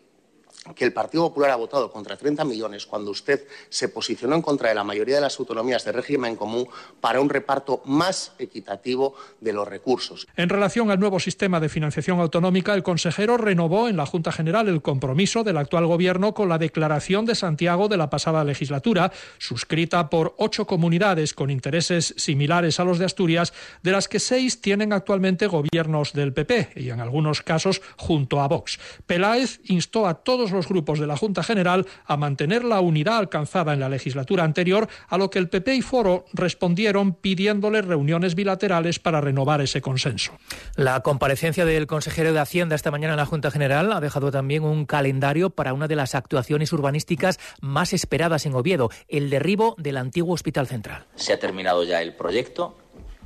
que 0.77 0.85
el 0.85 0.93
Partido 0.93 1.25
Popular 1.25 1.51
ha 1.51 1.57
votado 1.57 1.91
contra 1.91 2.17
30 2.17 2.45
millones 2.45 2.87
cuando 2.87 3.11
usted 3.11 3.47
se 3.69 3.89
posicionó 3.89 4.37
en 4.37 4.43
contra 4.43 4.69
de 4.69 4.77
la 4.77 4.85
mayoría 4.85 5.17
de 5.17 5.21
las 5.21 5.39
autonomías 5.41 5.85
de 5.85 5.91
régimen 5.91 6.37
común 6.37 6.69
para 7.01 7.21
un 7.21 7.29
reparto 7.29 7.83
más 7.85 8.33
equitativo 8.39 9.15
de 9.41 9.53
los 9.53 9.67
recursos. 9.67 10.29
En 10.37 10.49
relación 10.49 10.91
al 10.91 11.01
nuevo 11.01 11.19
sistema 11.19 11.59
de 11.59 11.69
financiación 11.69 12.21
autonómica, 12.21 12.75
el 12.75 12.85
consejero 12.85 13.37
renovó 13.39 13.89
en 13.89 13.97
la 13.97 14.07
Junta 14.07 14.31
General 14.31 14.69
el 14.69 14.83
compromiso 14.83 15.43
del 15.43 15.57
actual 15.57 15.87
Gobierno 15.87 16.33
con 16.33 16.49
la 16.49 16.59
Declaración 16.59 17.27
de 17.27 17.35
Santiago 17.35 17.89
de 17.89 17.97
la 17.97 18.09
pasada 18.09 18.45
legislatura, 18.45 19.13
suscrita 19.39 20.11
por 20.11 20.35
ocho 20.39 20.67
comunidades 20.67 21.35
con 21.35 21.51
intereses 21.51 22.15
similares 22.17 22.79
a 22.79 22.85
los 22.85 23.01
de 23.01 23.07
Asturias, 23.07 23.53
de 23.83 23.91
las 23.91 24.07
que 24.07 24.21
seis 24.21 24.61
tienen 24.61 24.93
actualmente 24.93 25.49
gobiernos 25.49 26.13
del 26.13 26.33
PP 26.33 26.75
y 26.77 26.91
en 26.91 27.01
algunos 27.01 27.43
casos 27.43 27.83
junto 27.97 28.41
a 28.41 28.47
Vox. 28.47 28.79
Peláez 29.07 29.61
instó 29.65 30.07
a 30.07 30.15
todos 30.15 30.52
los 30.53 30.69
grupos 30.69 30.99
de 30.99 31.07
la 31.07 31.17
Junta 31.17 31.43
General 31.43 31.87
a 32.07 32.17
mantener 32.17 32.65
la 32.65 32.81
unidad 32.81 33.19
alcanzada 33.19 33.73
en 33.73 33.81
la 33.81 33.89
legislatura 33.89 34.45
anterior, 34.45 34.89
a 35.09 35.19
lo 35.19 35.31
que 35.31 35.39
el 35.39 35.49
PP 35.49 35.75
y 35.75 35.83
Foro 35.83 36.25
respondieron 36.33 37.15
pidiéndole 37.15 37.83
reuniones 37.83 38.35
bilaterales 38.35 38.99
para 38.99 39.21
renovar 39.21 39.61
ese 39.61 39.81
consenso. 39.81 40.33
La 40.77 41.01
comparecencia 41.01 41.65
del 41.65 41.87
consejero 41.87 42.33
de 42.33 42.41
Hacienda 42.41 42.77
esta 42.77 42.91
mañana 42.91 43.15
en 43.15 43.19
la 43.19 43.27
Junta 43.27 43.51
General 43.51 43.93
ha 43.93 44.01
dejado 44.01 44.31
también 44.31 44.65
un 44.65 44.87
calendario 44.87 45.51
para 45.51 45.75
una 45.75 45.89
de 45.89 45.97
las 45.97 46.15
actuaciones 46.15 46.73
urbanísticas 46.73 47.39
más 47.61 47.93
esperadas 47.93 48.47
en 48.47 48.55
Oviedo, 48.55 48.91
el 49.09 49.31
derribo 49.31 49.75
del 49.79 49.97
antiguo 49.97 50.35
Hospital 50.35 50.67
Central. 50.67 51.07
Se 51.15 51.33
ha 51.33 51.39
terminado 51.39 51.85
ya 51.85 52.03
el 52.03 52.15
proyecto, 52.15 52.77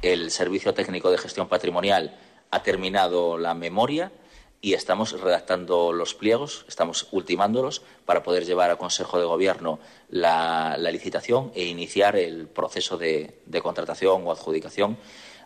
el 0.03 0.31
Servicio 0.31 0.75
Técnico 0.75 1.11
de 1.11 1.19
Gestión 1.19 1.49
Patrimonial 1.49 2.17
ha 2.51 2.63
terminado 2.63 3.39
la 3.39 3.55
memoria 3.55 4.13
y 4.61 4.75
estamos 4.75 5.21
redactando 5.21 5.93
los 5.93 6.15
pliegos, 6.15 6.65
estamos 6.69 7.09
ultimándolos 7.13 7.83
para 8.05 8.23
poder 8.23 8.45
llevar 8.45 8.71
al 8.71 8.79
Consejo 8.79 9.19
de 9.19 9.25
Gobierno 9.25 9.79
la, 10.09 10.77
licitación 10.79 11.53
e 11.55 11.65
iniciar 11.65 12.17
el 12.17 12.49
proceso 12.49 12.97
de 12.99 13.61
contratación 13.63 14.27
o 14.27 14.33
adjudicación 14.33 14.99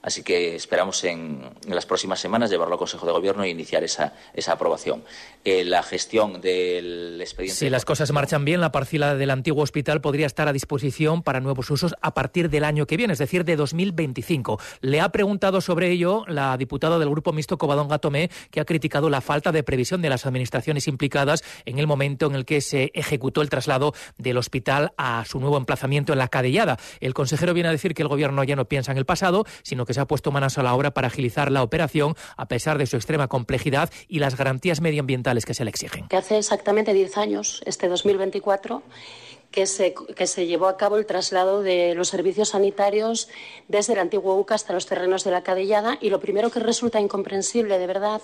Así 0.02 0.22
que 0.22 0.56
esperamos 0.56 1.04
en, 1.04 1.42
las 1.66 1.84
próximas 1.84 2.20
semanas 2.20 2.50
llevarlo 2.50 2.74
al 2.74 2.78
Consejo 2.78 3.04
de 3.06 3.12
Gobierno 3.12 3.44
e 3.44 3.50
iniciar 3.50 3.84
esa, 3.84 4.14
aprobación. 4.48 5.04
Eh, 5.44 5.64
la 5.64 5.82
gestión 5.82 6.40
del 6.40 7.18
expediente. 7.20 7.58
Si 7.58 7.70
las 7.70 7.84
cosas 7.84 8.10
marchan 8.12 8.44
bien, 8.44 8.60
la 8.60 8.72
parcela 8.72 9.14
del 9.14 9.30
antiguo 9.30 9.62
hospital 9.62 10.00
podría 10.00 10.26
estar 10.26 10.48
a 10.48 10.52
disposición 10.52 11.22
para 11.22 11.40
nuevos 11.40 11.70
usos 11.70 11.94
a 12.00 12.14
partir 12.14 12.50
del 12.50 12.64
año 12.64 12.86
que 12.86 12.96
viene, 12.96 13.12
es 13.12 13.18
decir, 13.18 13.44
de 13.44 13.56
2025. 13.56 14.58
Le 14.80 15.00
ha 15.00 15.10
preguntado 15.10 15.60
sobre 15.60 15.90
ello 15.90 16.24
la 16.26 16.56
diputada 16.56 16.98
del 16.98 17.10
Grupo 17.10 17.32
Mixto 17.32 17.58
Covadonga 17.58 17.98
Tomé, 17.98 18.30
que 18.50 18.60
ha 18.60 18.64
criticado 18.64 19.10
la 19.10 19.20
falta 19.20 19.52
de 19.52 19.62
previsión 19.62 20.02
de 20.02 20.08
las 20.08 20.26
administraciones 20.26 20.88
implicadas 20.88 21.42
en 21.64 21.78
el 21.78 21.86
momento 21.86 22.26
en 22.26 22.34
el 22.34 22.44
que 22.44 22.60
se 22.60 22.90
ejecutó 22.94 23.42
el 23.42 23.50
traslado 23.50 23.94
del 24.18 24.38
hospital 24.38 24.92
a 24.96 25.24
su 25.26 25.40
nuevo 25.40 25.56
emplazamiento 25.56 26.12
en 26.12 26.18
la 26.18 26.28
Cadellada. 26.28 26.78
El 27.00 27.14
consejero 27.14 27.54
viene 27.54 27.68
a 27.68 27.72
decir 27.72 27.94
que 27.94 28.02
el 28.02 28.08
Gobierno 28.08 28.44
ya 28.44 28.56
no 28.56 28.66
piensa 28.66 28.92
en 28.92 28.98
el 28.98 29.06
pasado, 29.06 29.44
sino 29.62 29.84
que 29.86 29.89
que 29.90 29.94
se 29.94 30.00
ha 30.00 30.06
puesto 30.06 30.30
manos 30.30 30.56
a 30.56 30.62
la 30.62 30.72
obra 30.72 30.92
para 30.92 31.08
agilizar 31.08 31.50
la 31.50 31.64
operación 31.64 32.14
a 32.36 32.46
pesar 32.46 32.78
de 32.78 32.86
su 32.86 32.94
extrema 32.94 33.26
complejidad 33.26 33.90
y 34.06 34.20
las 34.20 34.36
garantías 34.36 34.80
medioambientales 34.80 35.44
que 35.44 35.52
se 35.52 35.64
le 35.64 35.70
exigen. 35.70 36.06
Que 36.06 36.16
hace 36.16 36.38
exactamente 36.38 36.94
10 36.94 37.16
años, 37.18 37.60
este 37.66 37.88
2024, 37.88 38.84
que 39.50 39.66
se, 39.66 39.94
que 39.94 40.26
se, 40.26 40.46
llevó 40.46 40.66
a 40.66 40.76
cabo 40.76 40.96
el 40.96 41.06
traslado 41.06 41.62
de 41.62 41.94
los 41.94 42.08
servicios 42.08 42.50
sanitarios 42.50 43.28
desde 43.68 43.94
el 43.94 43.98
antiguo 43.98 44.36
UCA 44.36 44.54
hasta 44.54 44.72
los 44.72 44.86
terrenos 44.86 45.24
de 45.24 45.32
la 45.32 45.42
Cadellada 45.42 45.98
y 46.00 46.10
lo 46.10 46.20
primero 46.20 46.50
que 46.50 46.60
resulta 46.60 47.00
incomprensible, 47.00 47.78
de 47.78 47.86
verdad, 47.86 48.22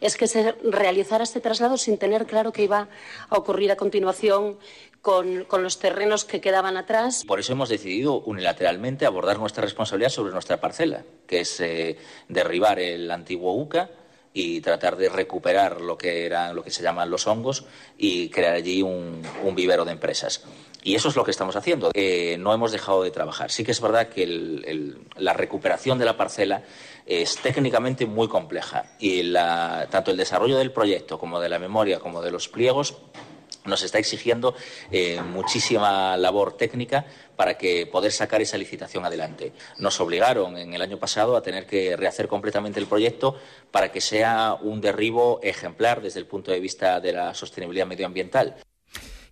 es 0.00 0.16
que 0.16 0.26
se 0.26 0.52
realizara 0.62 1.24
este 1.24 1.40
traslado 1.40 1.76
sin 1.76 1.98
tener 1.98 2.26
claro 2.26 2.52
qué 2.52 2.64
iba 2.64 2.88
a 3.28 3.36
ocurrir 3.36 3.70
a 3.70 3.76
continuación 3.76 4.58
con, 5.02 5.46
los 5.50 5.78
terrenos 5.78 6.24
que 6.24 6.40
quedaban 6.40 6.76
atrás. 6.76 7.24
Por 7.26 7.40
eso 7.40 7.52
hemos 7.52 7.68
decidido 7.68 8.20
unilateralmente 8.20 9.04
abordar 9.04 9.38
nuestra 9.38 9.62
responsabilidad 9.62 10.10
sobre 10.10 10.32
nuestra 10.32 10.60
parcela, 10.60 11.04
que 11.26 11.40
es 11.40 11.60
eh, 11.60 11.98
derribar 12.28 12.78
el 12.78 13.10
antiguo 13.10 13.54
UCA 13.54 13.90
y 14.34 14.60
tratar 14.60 14.96
de 14.96 15.08
recuperar 15.08 15.80
lo 15.80 15.98
que 15.98 16.24
eran 16.26 16.54
lo 16.54 16.62
que 16.62 16.70
se 16.70 16.82
llaman 16.82 17.10
los 17.10 17.26
hongos 17.26 17.64
y 17.98 18.28
crear 18.30 18.54
allí 18.54 18.82
un, 18.82 19.22
vivero 19.54 19.84
de 19.84 19.92
empresas. 19.92 20.44
Y 20.82 20.94
eso 20.94 21.08
es 21.08 21.16
lo 21.16 21.24
que 21.24 21.30
estamos 21.30 21.54
haciendo. 21.54 21.90
Eh, 21.94 22.36
no 22.38 22.52
hemos 22.52 22.72
dejado 22.72 23.02
de 23.02 23.10
trabajar. 23.10 23.50
Sí 23.50 23.62
que 23.62 23.70
es 23.70 23.80
verdad 23.80 24.08
que 24.08 24.26
la 25.16 25.32
recuperación 25.32 25.98
de 25.98 26.04
la 26.04 26.16
parcela 26.16 26.62
es 27.06 27.36
técnicamente 27.36 28.06
muy 28.06 28.28
compleja 28.28 28.84
y 28.98 29.32
tanto 29.32 30.10
el 30.10 30.16
desarrollo 30.16 30.58
del 30.58 30.72
proyecto 30.72 31.18
como 31.18 31.40
de 31.40 31.48
la 31.48 31.58
memoria 31.58 32.00
como 32.00 32.22
de 32.22 32.30
los 32.30 32.48
pliegos 32.48 32.96
nos 33.64 33.82
está 33.82 33.98
exigiendo 33.98 34.54
eh, 34.90 35.20
muchísima 35.22 36.16
labor 36.16 36.56
técnica 36.56 37.04
para 37.36 37.56
que 37.56 37.86
poder 37.86 38.12
sacar 38.12 38.42
esa 38.42 38.58
licitación 38.58 39.04
adelante. 39.04 39.52
Nos 39.78 40.00
obligaron 40.00 40.56
en 40.56 40.74
el 40.74 40.82
año 40.82 40.98
pasado 40.98 41.36
a 41.36 41.42
tener 41.42 41.66
que 41.66 41.96
rehacer 41.96 42.28
completamente 42.28 42.80
el 42.80 42.86
proyecto 42.86 43.36
para 43.70 43.90
que 43.90 44.00
sea 44.00 44.54
un 44.60 44.80
derribo 44.80 45.40
ejemplar 45.42 46.02
desde 46.02 46.20
el 46.20 46.26
punto 46.26 46.50
de 46.50 46.60
vista 46.60 47.00
de 47.00 47.12
la 47.12 47.34
sostenibilidad 47.34 47.86
medioambiental. 47.86 48.56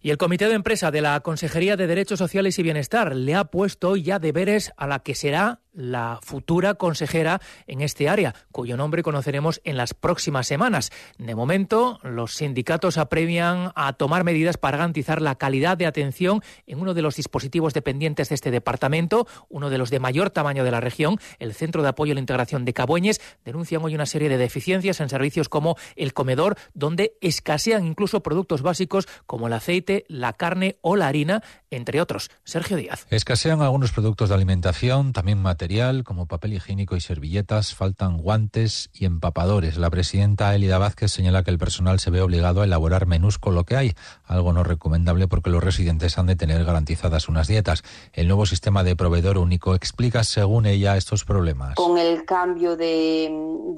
Y 0.03 0.11
el 0.11 0.17
Comité 0.17 0.49
de 0.49 0.55
Empresa 0.55 0.91
de 0.91 1.03
la 1.03 1.21
Consejería 1.21 1.77
de 1.77 1.87
Derechos 1.87 2.19
Sociales 2.19 2.59
y 2.59 2.63
Bienestar 2.63 3.15
le 3.15 3.35
ha 3.35 3.45
puesto 3.45 3.97
ya 3.97 4.19
deberes 4.19 4.73
a 4.79 4.87
la 4.87 5.01
que 5.01 5.15
será 5.15 5.61
la 5.73 6.19
futura 6.23 6.75
consejera 6.75 7.41
en 7.67 7.81
este 7.81 8.09
área, 8.09 8.35
cuyo 8.53 8.77
nombre 8.77 9.03
conoceremos 9.03 9.61
en 9.65 9.77
las 9.77 9.95
próximas 9.95 10.47
semanas. 10.47 10.91
De 11.19 11.35
momento, 11.35 11.99
los 12.03 12.35
sindicatos 12.35 12.99
apremian 12.99 13.73
a 13.75 13.93
tomar 13.95 14.25
medidas 14.25 14.57
para 14.57 14.79
garantizar 14.79 15.23
la 15.23 15.37
calidad 15.37 15.77
de 15.77 15.87
atención 15.87 16.43
en 16.67 16.81
uno 16.81 16.95
de 16.95 17.03
los 17.03 17.17
dispositivos 17.17 17.75
dependientes 17.75 18.29
de 18.29 18.35
este 18.35 18.51
departamento, 18.51 19.27
uno 19.49 19.71
de 19.71 19.79
los 19.79 19.91
de 19.91 20.01
mayor 20.01 20.31
tamaño 20.31 20.65
de 20.65 20.71
la 20.71 20.81
región, 20.81 21.19
el 21.39 21.55
Centro 21.55 21.83
de 21.83 21.89
Apoyo 21.89 22.13
a 22.13 22.15
la 22.15 22.21
Integración 22.21 22.65
de 22.65 22.73
Cabueñes, 22.73 23.21
denuncian 23.45 23.85
hoy 23.85 23.95
una 23.95 24.07
serie 24.07 24.29
de 24.29 24.39
deficiencias 24.39 25.01
en 25.01 25.09
servicios 25.09 25.49
como 25.49 25.77
el 25.97 26.13
comedor, 26.13 26.57
donde 26.75 27.17
escasean 27.21 27.87
incluso 27.87 28.23
productos 28.23 28.63
básicos 28.63 29.09
como 29.27 29.47
el 29.47 29.53
aceite, 29.53 30.05
la 30.09 30.33
carne 30.33 30.77
o 30.81 30.97
la 30.97 31.09
harina, 31.09 31.43
entre 31.71 32.01
otros. 32.01 32.31
Sergio 32.45 32.77
Díaz. 32.77 33.07
Escasean 33.11 33.61
algunos 33.61 33.93
productos 33.93 34.29
de 34.29 34.35
alimentación, 34.35 35.13
también 35.13 35.39
material 35.61 36.05
como 36.05 36.25
papel 36.25 36.55
higiénico 36.55 36.97
y 36.97 37.03
servilletas, 37.03 37.75
faltan 37.75 38.17
guantes 38.17 38.89
y 38.95 39.05
empapadores. 39.05 39.77
La 39.77 39.91
presidenta 39.91 40.55
Elida 40.55 40.79
Vázquez 40.79 41.13
señala 41.13 41.43
que 41.43 41.51
el 41.51 41.59
personal 41.59 42.01
se 42.01 42.09
ve 42.09 42.23
obligado 42.23 42.63
a 42.63 42.65
elaborar 42.65 43.05
menús 43.05 43.39
con 43.39 43.55
lo 43.55 43.65
que 43.65 43.77
hay, 43.77 43.93
algo 44.25 44.55
no 44.55 44.65
recomendable 44.65 45.29
porque 45.29 45.51
los 45.51 45.63
residentes 45.63 46.17
han 46.17 46.29
de 46.29 46.37
tener 46.37 46.65
garantizadas 46.65 47.29
unas 47.29 47.47
dietas. 47.47 47.83
El 48.15 48.27
nuevo 48.27 48.47
sistema 48.47 48.83
de 48.85 48.97
proveedor 48.97 49.37
único 49.37 49.75
explica, 49.75 50.25
según 50.25 50.65
ella, 50.65 50.97
estos 50.97 51.27
problemas. 51.27 51.75
Con 51.75 51.99
el 51.99 52.25
cambio 52.25 52.79
de, 52.79 53.31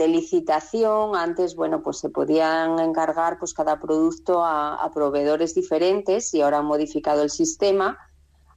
licitación, 0.07 1.17
antes, 1.17 1.57
bueno, 1.57 1.83
pues 1.83 1.99
se 1.99 2.11
podían 2.11 2.79
encargar 2.79 3.41
pues 3.41 3.55
cada 3.55 3.81
producto 3.81 4.45
a 4.45 4.89
proveedores 4.95 5.57
diferentes 5.57 6.33
y 6.33 6.43
ahora 6.43 6.59
han 6.59 6.67
modificado 6.67 7.25
el 7.25 7.31
sistema 7.31 7.99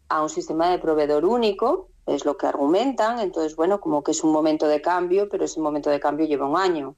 a 0.10 0.22
un 0.22 0.30
sistema 0.30 0.70
de 0.70 0.78
proveedor 0.78 1.26
único, 1.26 1.90
es 2.06 2.26
lo 2.26 2.38
que 2.38 2.48
argumentan, 2.48 3.20
entonces, 3.20 3.56
bueno, 3.56 3.80
como 3.80 4.04
que 4.04 4.12
es 4.12 4.24
un 4.24 4.32
momento 4.32 4.68
de 4.68 4.82
cambio, 4.82 5.28
pero 5.30 5.46
ese 5.46 5.60
momento 5.60 5.90
de 5.90 6.00
cambio 6.00 6.28
lleva 6.28 6.48
un 6.48 6.58
año. 6.58 6.96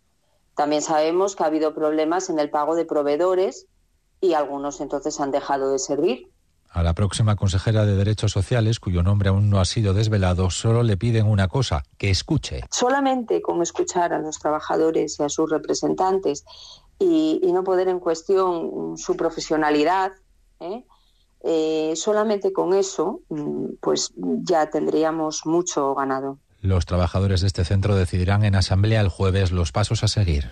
También 0.56 0.82
sabemos 0.82 1.36
que 1.36 1.44
ha 1.44 1.48
habido 1.48 1.74
problemas 1.74 2.30
en 2.30 2.40
el 2.40 2.50
pago 2.50 2.76
de 2.76 2.86
proveedores 2.86 3.68
y 4.20 4.34
algunos 4.34 4.82
entonces 4.82 5.20
han 5.20 5.32
dejado 5.32 5.72
de 5.72 5.80
servir. 5.80 6.32
A 6.70 6.84
la 6.84 6.94
próxima 6.94 7.36
consejera 7.36 7.86
de 7.86 7.96
Derechos 7.96 8.32
Sociales, 8.32 8.80
cuyo 8.80 9.02
nombre 9.02 9.30
aún 9.30 9.50
no 9.50 9.60
ha 9.60 9.66
sido 9.66 9.94
desvelado, 9.94 10.50
solo 10.50 10.84
le 10.84 10.98
piden 10.98 11.26
una 11.26 11.48
cosa, 11.48 11.84
que 11.98 12.10
escuche. 12.10 12.64
Solamente 12.72 13.42
con 13.42 13.62
escuchar 13.62 14.14
a 14.14 14.20
los 14.20 14.38
trabajadores 14.40 15.20
y 15.20 15.24
a 15.24 15.30
sus 15.30 15.50
representantes 15.50 16.44
y, 17.00 17.40
no 17.54 17.64
poder 17.64 17.88
en 17.88 18.00
cuestión 18.00 18.98
su 18.98 19.16
profesionalidad, 19.16 20.12
¿eh? 20.60 20.84
Eh, 21.44 21.94
solamente 21.96 22.52
con 22.52 22.74
eso, 22.74 23.22
mm, 23.30 23.76
pues 23.80 24.14
ya 24.16 24.70
tendríamos 24.70 25.46
mucho 25.46 25.94
ganado. 25.96 26.40
Los 26.62 26.86
trabajadores 26.86 27.42
de 27.42 27.48
este 27.48 27.64
centro 27.64 27.96
decidirán 27.96 28.44
en 28.44 28.56
asamblea 28.56 29.02
el 29.02 29.10
jueves 29.10 29.52
los 29.52 29.72
pasos 29.72 30.04
a 30.04 30.08
seguir. 30.08 30.50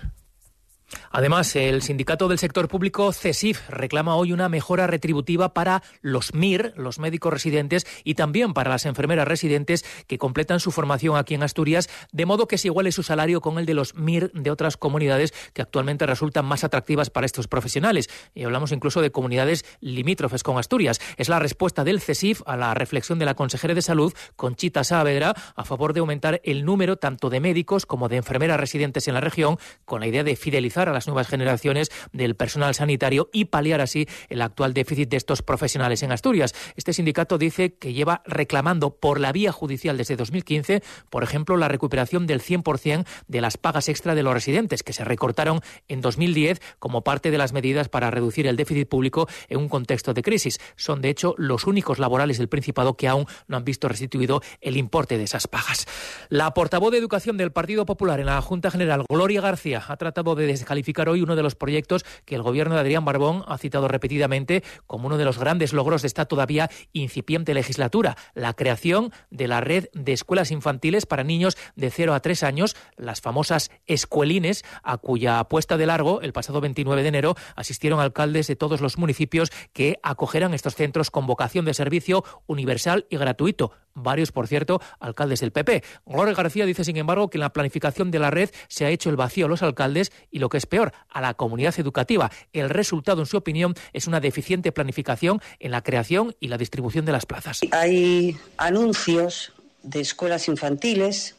Además, 1.12 1.56
el 1.56 1.82
sindicato 1.82 2.28
del 2.28 2.40
sector 2.40 2.68
público 2.68 3.12
CESIF 3.12 3.70
reclama 3.70 4.16
hoy 4.16 4.32
una 4.32 4.50
mejora 4.50 4.88
retributiva 4.88 5.54
para 5.54 5.84
los 6.02 6.34
MIR, 6.34 6.74
los 6.78 7.00
médicos 7.00 7.34
residentes, 7.34 7.86
y 8.04 8.16
también 8.16 8.54
para 8.54 8.70
las 8.70 8.86
enfermeras 8.86 9.28
residentes 9.28 9.86
que 10.08 10.18
completan 10.18 10.60
su 10.60 10.72
formación 10.72 11.18
aquí 11.18 11.34
en 11.34 11.44
Asturias, 11.44 11.90
de 12.12 12.26
modo 12.26 12.48
que 12.48 12.58
se 12.58 12.68
iguale 12.68 12.92
su 12.92 13.04
salario 13.04 13.42
con 13.42 13.58
el 13.58 13.66
de 13.66 13.74
los 13.74 13.96
MIR 13.96 14.32
de 14.34 14.52
otras 14.52 14.78
comunidades 14.78 15.34
que 15.54 15.62
actualmente 15.62 16.06
resultan 16.06 16.46
más 16.46 16.64
atractivas 16.64 17.10
para 17.10 17.26
estos 17.26 17.48
profesionales. 17.48 18.10
Y 18.34 18.44
hablamos 18.44 18.72
incluso 18.72 19.02
de 19.02 19.12
comunidades 19.12 19.66
limítrofes 19.80 20.44
con 20.44 20.58
Asturias. 20.58 21.00
Es 21.18 21.30
la 21.30 21.40
respuesta 21.40 21.84
del 21.84 22.02
CESIF 22.02 22.42
a 22.46 22.58
la 22.58 22.74
reflexión 22.74 23.20
de 23.20 23.26
la 23.26 23.36
consejera 23.36 23.74
de 23.74 23.82
Salud, 23.82 24.14
Conchita 24.36 24.84
Saavedra, 24.84 25.34
a 25.56 25.66
favor 25.66 25.94
de 25.94 26.02
aumentar 26.02 26.42
el 26.44 26.66
número 26.66 26.98
tanto 26.98 27.30
de 27.30 27.40
médicos 27.40 27.86
como 27.86 28.10
de 28.10 28.18
enfermeras 28.18 28.60
residentes 28.60 29.08
en 29.08 29.14
la 29.14 29.22
región, 29.22 29.58
con 29.86 30.00
la 30.00 30.08
idea 30.08 30.24
de 30.24 30.36
fidelizar 30.36 30.75
a 30.78 30.94
las 30.94 31.08
nuevas 31.08 31.28
generaciones 31.28 31.92
del 32.12 32.36
personal 32.36 32.76
sanitario 32.76 33.30
y 33.32 33.46
paliar 33.46 33.82
así 33.82 34.08
el 34.30 34.42
actual 34.42 34.74
déficit 34.74 35.10
de 35.10 35.18
estos 35.18 35.42
profesionales 35.42 36.04
en 36.04 36.12
Asturias. 36.12 36.54
Este 36.76 36.94
sindicato 36.94 37.38
dice 37.38 37.76
que 37.76 37.94
lleva 37.94 38.22
reclamando 38.26 38.96
por 38.98 39.20
la 39.20 39.32
vía 39.32 39.52
judicial 39.52 39.98
desde 39.98 40.16
2015, 40.16 40.84
por 41.10 41.24
ejemplo, 41.24 41.58
la 41.58 41.68
recuperación 41.68 42.28
del 42.28 42.42
100% 42.42 43.06
de 43.28 43.42
las 43.42 43.58
pagas 43.58 43.90
extra 43.90 44.16
de 44.16 44.24
los 44.24 44.34
residentes, 44.34 44.84
que 44.84 44.94
se 44.94 45.06
recortaron 45.06 45.62
en 45.88 46.02
2010 46.02 46.62
como 46.80 47.04
parte 47.04 47.32
de 47.32 47.38
las 47.38 47.54
medidas 47.54 47.90
para 47.90 48.12
reducir 48.12 48.48
el 48.48 48.58
déficit 48.58 48.90
público 48.90 49.28
en 49.48 49.60
un 49.60 49.70
contexto 49.70 50.14
de 50.14 50.22
crisis. 50.22 50.60
Son, 50.76 51.02
de 51.02 51.10
hecho, 51.10 51.36
los 51.38 51.66
únicos 51.66 52.00
laborales 52.00 52.38
del 52.38 52.50
Principado 52.50 52.96
que 52.96 53.08
aún 53.08 53.26
no 53.48 53.58
han 53.58 53.66
visto 53.66 53.88
restituido 53.88 54.42
el 54.62 54.78
importe 54.78 55.18
de 55.18 55.24
esas 55.24 55.48
pagas. 55.48 55.86
La 56.30 56.54
portavoz 56.54 56.92
de 56.92 56.98
Educación 56.98 57.38
del 57.38 57.52
Partido 57.52 57.86
Popular 57.86 58.20
en 58.20 58.28
la 58.28 58.42
Junta 58.42 58.72
General, 58.72 59.06
Gloria 59.10 59.42
García, 59.42 59.84
ha 59.88 59.98
tratado 59.98 60.36
de 60.36 60.48
descalificar 60.66 61.10
hoy 61.10 61.22
uno 61.22 61.36
de 61.36 61.44
los 61.44 61.54
proyectos 61.54 62.04
que 62.26 62.34
el 62.34 62.42
gobierno 62.42 62.74
de 62.74 62.82
Adrián 62.82 63.06
Barbón 63.06 63.44
ha 63.48 63.60
citado 63.60 63.88
repetidamente 63.88 64.64
como 64.88 65.06
uno 65.06 65.18
de 65.18 65.26
los 65.26 65.38
grandes 65.38 65.74
logros 65.74 66.02
de 66.02 66.08
esta 66.08 66.26
todavía 66.26 66.72
incipiente 66.92 67.54
legislatura, 67.54 68.18
la 68.34 68.54
creación 68.56 69.12
de 69.30 69.48
la 69.48 69.62
red 69.62 69.90
de 69.94 70.14
escuelas 70.14 70.50
infantiles 70.50 71.06
para 71.06 71.24
niños 71.24 71.56
de 71.76 71.92
0 71.92 72.16
a 72.16 72.20
3 72.20 72.42
años, 72.42 72.76
las 72.98 73.22
famosas 73.22 73.70
escuelines, 73.86 74.66
a 74.82 74.98
cuya 74.98 75.44
puesta 75.44 75.78
de 75.78 75.86
largo 75.86 76.22
el 76.22 76.34
pasado 76.34 76.62
29 76.62 77.04
de 77.04 77.10
enero 77.10 77.36
asistieron 77.56 78.00
alcaldes 78.00 78.48
de 78.48 78.56
todos 78.56 78.82
los 78.82 78.98
municipios 78.98 79.52
que 79.72 80.00
acogerán 80.02 80.56
estos 80.56 80.74
centros 80.74 81.12
con 81.12 81.28
vocación 81.28 81.66
de 81.66 81.76
servicio 81.76 82.24
universal 82.48 83.06
y 83.12 83.18
gratuito 83.18 83.72
varios, 83.96 84.32
por 84.32 84.48
cierto, 84.48 84.82
alcaldes 85.00 85.40
del 85.40 85.52
PP. 85.52 85.84
Gloria 86.06 86.36
García 86.36 86.66
dice, 86.66 86.84
sin 86.84 86.98
embargo, 86.98 87.30
que 87.30 87.38
en 87.38 87.42
la 87.42 87.54
planificación 87.54 88.12
de 88.12 88.20
la 88.20 88.30
red 88.30 88.50
se 88.68 88.86
ha 88.86 88.90
hecho 88.90 89.10
el 89.10 89.16
vacío 89.16 89.48
a 89.48 89.50
los 89.50 89.64
alcaldes 89.64 90.12
y, 90.30 90.40
lo 90.40 90.50
que 90.50 90.58
es 90.58 90.66
peor, 90.66 90.94
a 91.10 91.22
la 91.22 91.34
comunidad 91.34 91.74
educativa. 91.80 92.32
El 92.54 92.70
resultado, 92.70 93.22
en 93.22 93.26
su 93.26 93.38
opinión, 93.38 93.74
es 93.94 94.08
una 94.08 94.20
deficiente 94.20 94.72
planificación 94.72 95.42
en 95.60 95.72
la 95.72 95.82
creación 95.82 96.36
y 96.40 96.50
la 96.50 96.58
distribución 96.58 97.06
de 97.06 97.14
las 97.14 97.26
plazas. 97.26 97.62
Hay 97.72 98.38
anuncios 98.58 99.54
de 99.82 100.02
escuelas 100.02 100.48
infantiles 100.48 101.36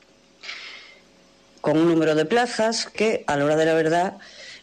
con 1.60 1.78
un 1.78 1.88
número 1.88 2.14
de 2.14 2.24
plazas 2.24 2.86
que, 2.86 3.24
a 3.26 3.36
la 3.36 3.44
hora 3.44 3.56
de 3.56 3.66
la 3.66 3.74
verdad, 3.74 4.18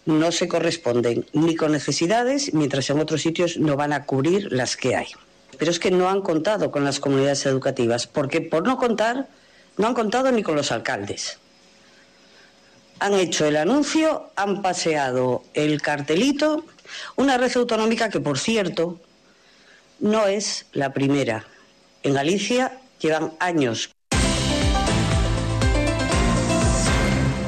no 0.06 0.32
se 0.32 0.48
corresponden 0.48 1.26
ni 1.34 1.56
con 1.56 1.72
necesidades, 1.72 2.54
mientras 2.54 2.90
en 2.90 3.00
otros 3.00 3.22
sitios 3.22 3.58
no 3.58 3.76
van 3.76 3.94
a 3.94 4.06
cubrir 4.06 4.52
las 4.52 4.76
que 4.76 4.96
hay. 4.96 5.08
Pero 5.58 5.72
es 5.72 5.80
que 5.80 5.92
no 5.92 6.10
han 6.10 6.22
contado 6.22 6.72
con 6.72 6.84
las 6.84 7.00
comunidades 7.00 7.46
educativas, 7.46 8.08
porque 8.08 8.42
por 8.42 8.66
no 8.66 8.78
contar, 8.78 9.28
no 9.78 9.88
han 9.88 9.94
contado 9.94 10.32
ni 10.32 10.44
con 10.44 10.56
los 10.56 10.72
alcaldes. 10.72 11.40
Han 13.00 13.14
hecho 13.14 13.46
el 13.46 13.58
anuncio, 13.58 14.32
han 14.36 14.62
paseado 14.62 15.44
el 15.54 15.82
cartelito, 15.82 16.66
una 17.16 17.38
red 17.38 17.56
autonómica 17.56 18.10
que, 18.10 18.20
por 18.20 18.40
cierto, 18.40 19.00
no 20.00 20.28
es 20.28 20.68
la 20.74 20.94
primera. 20.94 21.46
En 22.04 22.14
Galicia 22.14 22.80
llevan 23.00 23.34
años 23.40 23.90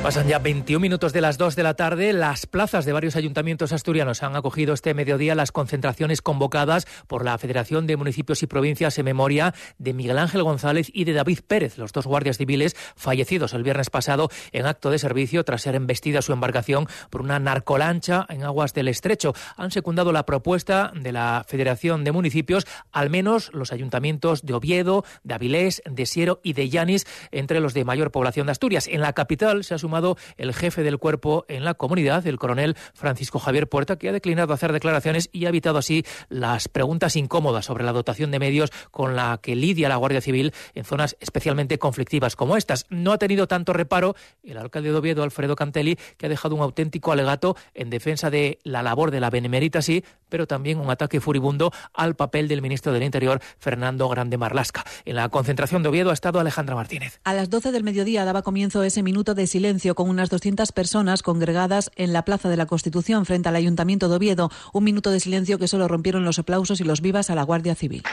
Pasan 0.05 0.27
ya 0.27 0.37
21 0.37 0.79
minutos 0.79 1.13
de 1.13 1.21
las 1.21 1.39
2 1.39 1.55
de 1.55 1.63
la 1.63 1.73
tarde. 1.73 2.13
Las 2.13 2.45
plazas 2.45 2.85
de 2.85 2.93
varios 2.93 3.15
ayuntamientos 3.15 3.73
asturianos 3.73 4.21
han 4.21 4.35
acogido 4.35 4.75
este 4.75 4.93
mediodía 4.93 5.33
las 5.33 5.51
concentraciones 5.51 6.21
convocadas 6.21 6.85
por 7.07 7.25
la 7.25 7.35
Federación 7.39 7.87
de 7.87 7.97
Municipios 7.97 8.43
y 8.43 8.45
Provincias 8.45 8.99
en 8.99 9.05
memoria 9.05 9.55
de 9.79 9.95
Miguel 9.95 10.19
Ángel 10.19 10.43
González 10.43 10.91
y 10.93 11.05
de 11.05 11.13
David 11.13 11.39
Pérez, 11.47 11.79
los 11.79 11.91
dos 11.91 12.05
guardias 12.05 12.37
civiles 12.37 12.75
fallecidos 12.95 13.55
el 13.55 13.63
viernes 13.63 13.89
pasado 13.89 14.29
en 14.51 14.67
acto 14.67 14.91
de 14.91 14.99
servicio 14.99 15.43
tras 15.43 15.63
ser 15.63 15.73
embestida 15.73 16.21
su 16.21 16.33
embarcación 16.33 16.87
por 17.09 17.21
una 17.21 17.39
narcolancha 17.39 18.27
en 18.29 18.43
aguas 18.43 18.75
del 18.75 18.89
Estrecho. 18.89 19.33
Han 19.57 19.71
secundado 19.71 20.11
la 20.11 20.27
propuesta 20.27 20.91
de 20.93 21.13
la 21.13 21.43
Federación 21.47 22.03
de 22.03 22.11
Municipios, 22.11 22.67
al 22.91 23.09
menos 23.09 23.49
los 23.53 23.73
ayuntamientos 23.73 24.45
de 24.45 24.53
Oviedo, 24.53 25.03
de 25.23 25.33
Avilés, 25.33 25.81
de 25.83 26.05
Siero 26.05 26.41
y 26.43 26.53
de 26.53 26.69
Llanis, 26.69 27.07
entre 27.31 27.59
los 27.59 27.73
de 27.73 27.85
mayor 27.85 28.11
población 28.11 28.45
de 28.45 28.51
Asturias. 28.51 28.85
En 28.85 29.01
la 29.01 29.13
capital 29.13 29.63
se 29.63 29.73
ha 29.73 29.79
sumado 29.79 29.94
el 30.37 30.53
jefe 30.53 30.83
del 30.83 30.97
cuerpo 30.97 31.45
en 31.47 31.65
la 31.65 31.73
comunidad, 31.73 32.25
el 32.27 32.37
coronel 32.37 32.75
Francisco 32.93 33.39
Javier 33.39 33.67
Puerta, 33.67 33.97
que 33.97 34.09
ha 34.09 34.11
declinado 34.11 34.53
hacer 34.53 34.73
declaraciones 34.73 35.29
y 35.31 35.45
ha 35.45 35.49
evitado 35.49 35.77
así 35.77 36.03
las 36.29 36.67
preguntas 36.67 37.15
incómodas 37.15 37.65
sobre 37.65 37.83
la 37.83 37.93
dotación 37.93 38.31
de 38.31 38.39
medios 38.39 38.71
con 38.91 39.15
la 39.15 39.39
que 39.41 39.55
lidia 39.55 39.89
la 39.89 39.95
Guardia 39.95 40.21
Civil 40.21 40.53
en 40.73 40.83
zonas 40.83 41.15
especialmente 41.19 41.79
conflictivas 41.79 42.35
como 42.35 42.57
estas. 42.57 42.85
No 42.89 43.11
ha 43.11 43.17
tenido 43.17 43.47
tanto 43.47 43.73
reparo 43.73 44.15
el 44.43 44.57
alcalde 44.57 44.91
de 44.91 44.97
Oviedo, 44.97 45.23
Alfredo 45.23 45.55
Cantelli, 45.55 45.97
que 46.17 46.25
ha 46.25 46.29
dejado 46.29 46.55
un 46.55 46.61
auténtico 46.61 47.11
alegato 47.11 47.55
en 47.73 47.89
defensa 47.89 48.29
de 48.29 48.59
la 48.63 48.83
labor 48.83 49.11
de 49.11 49.19
la 49.19 49.29
Benemérita, 49.29 49.81
sí, 49.81 50.03
pero 50.35 50.47
también 50.47 50.81
un 50.81 50.89
ataque 50.89 51.21
furibundo 51.21 51.71
al 51.93 52.17
papel 52.17 52.49
del 52.49 52.61
ministro 52.61 52.91
del 52.91 53.03
Interior, 53.03 53.39
Fernando 53.57 54.09
Grande 54.09 54.37
Marlasca. 54.37 54.83
En 55.05 55.15
la 55.15 55.29
concentración 55.29 55.81
de 55.81 55.87
Oviedo 55.87 56.09
ha 56.09 56.13
estado 56.13 56.41
Alejandra 56.41 56.75
Martínez. 56.75 57.21
A 57.23 57.33
las 57.33 57.49
12 57.49 57.71
del 57.71 57.85
mediodía 57.85 58.25
daba 58.25 58.41
comienzo 58.41 58.83
ese 58.83 59.01
minuto 59.01 59.33
de 59.33 59.47
silencio 59.47 59.95
con 59.95 60.09
unas 60.09 60.29
200 60.29 60.73
personas 60.73 61.23
congregadas 61.23 61.89
en 61.95 62.11
la 62.11 62.25
Plaza 62.25 62.49
de 62.49 62.57
la 62.57 62.65
Constitución 62.65 63.25
frente 63.25 63.47
al 63.47 63.55
Ayuntamiento 63.55 64.09
de 64.09 64.17
Oviedo. 64.17 64.51
Un 64.73 64.83
minuto 64.83 65.09
de 65.09 65.21
silencio 65.21 65.57
que 65.57 65.69
solo 65.69 65.87
rompieron 65.87 66.25
los 66.25 66.37
aplausos 66.37 66.81
y 66.81 66.83
los 66.83 66.99
vivas 66.99 67.29
a 67.29 67.35
la 67.35 67.43
Guardia 67.43 67.73
Civil. 67.73 68.03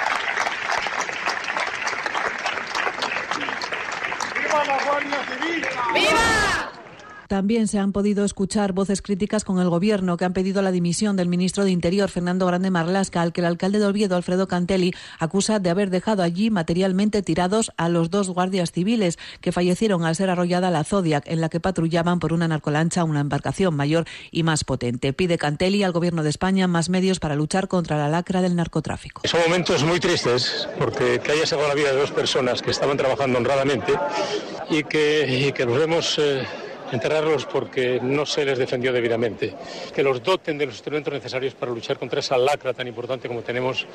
¡Viva 4.39 4.65
la 4.65 4.85
Guardia 4.85 5.19
Civil! 5.27 5.65
¡Viva! 5.93 6.72
También 7.33 7.67
se 7.67 7.79
han 7.79 7.93
podido 7.93 8.27
escuchar 8.27 8.75
voces 8.75 9.01
críticas 9.01 9.43
con 9.43 9.59
el 9.59 9.71
Gobierno 9.71 10.19
que 10.19 10.27
han 10.27 10.35
pedido 10.35 10.61
la 10.61 10.71
dimisión 10.71 11.17
del 11.17 11.29
ministro 11.29 11.65
de 11.65 11.71
Interior, 11.71 12.11
Fernando 12.11 12.45
Grande 12.45 12.71
Marlasca, 12.71 13.23
al 13.23 13.33
que 13.33 13.41
el 13.41 13.47
alcalde 13.47 13.79
de 13.79 13.87
Oviedo, 13.87 14.17
Alfredo 14.17 14.47
Cantelli, 14.47 14.93
acusa 15.19 15.59
de 15.59 15.71
haber 15.71 15.89
dejado 15.89 16.23
allí 16.23 16.51
materialmente 16.51 17.23
tirados 17.23 17.73
a 17.79 17.89
los 17.89 18.11
dos 18.11 18.29
guardias 18.29 18.71
civiles 18.71 19.19
que 19.41 19.51
fallecieron 19.51 20.05
al 20.05 20.15
ser 20.15 20.29
arrollada 20.29 20.71
la 20.71 20.85
Zodiac, 20.85 21.25
en 21.27 21.41
la 21.41 21.49
que 21.49 21.59
patrullaban 21.59 22.19
por 22.19 22.35
una 22.35 22.49
narcolancha 22.49 23.03
una 23.03 23.21
embarcación 23.21 23.75
mayor 23.75 24.05
y 24.31 24.43
más 24.43 24.65
potente. 24.65 25.15
Pide 25.15 25.39
Cantelli 25.39 25.85
al 25.85 25.93
Gobierno 25.93 26.23
de 26.23 26.29
España 26.29 26.67
más 26.67 26.91
medios 26.91 27.19
para 27.19 27.35
luchar 27.35 27.67
contra 27.67 27.97
la 27.97 28.11
lacra 28.11 28.43
del 28.43 28.57
narcotráfico. 28.57 29.23
Son 29.25 29.41
momentos 29.41 29.85
muy 29.85 30.01
tristes 30.01 30.69
porque 30.79 31.19
que 31.21 31.33
haya 31.33 31.47
sacado 31.47 31.67
la 31.67 31.75
vida 31.75 31.93
de 31.93 31.99
dos 31.99 32.11
personas 32.11 32.61
que 32.61 32.73
estaban 32.73 32.99
trabajando 32.99 33.39
honradamente 33.39 33.95
y 34.69 34.85
que, 34.85 35.55
y 35.57 35.65
los 35.65 35.79
vemos. 35.79 36.19
Eh 36.19 36.62
enterrarlos 36.93 37.47
porque 37.47 37.99
no 38.03 38.27
se 38.27 38.45
les 38.45 38.59
defendió 38.59 38.93
debidamente, 38.93 39.55
que 39.95 40.03
los 40.03 40.23
doten 40.23 40.59
de 40.59 40.67
los 40.67 40.75
instrumentos 40.75 41.13
necesarios 41.13 41.55
para 41.55 41.73
luchar 41.73 41.99
contra 41.99 42.21
esa 42.21 42.37
lacra 42.37 42.75
tan 42.75 42.87
importante 42.87 43.29
como 43.29 43.43
tenemos 43.43 43.87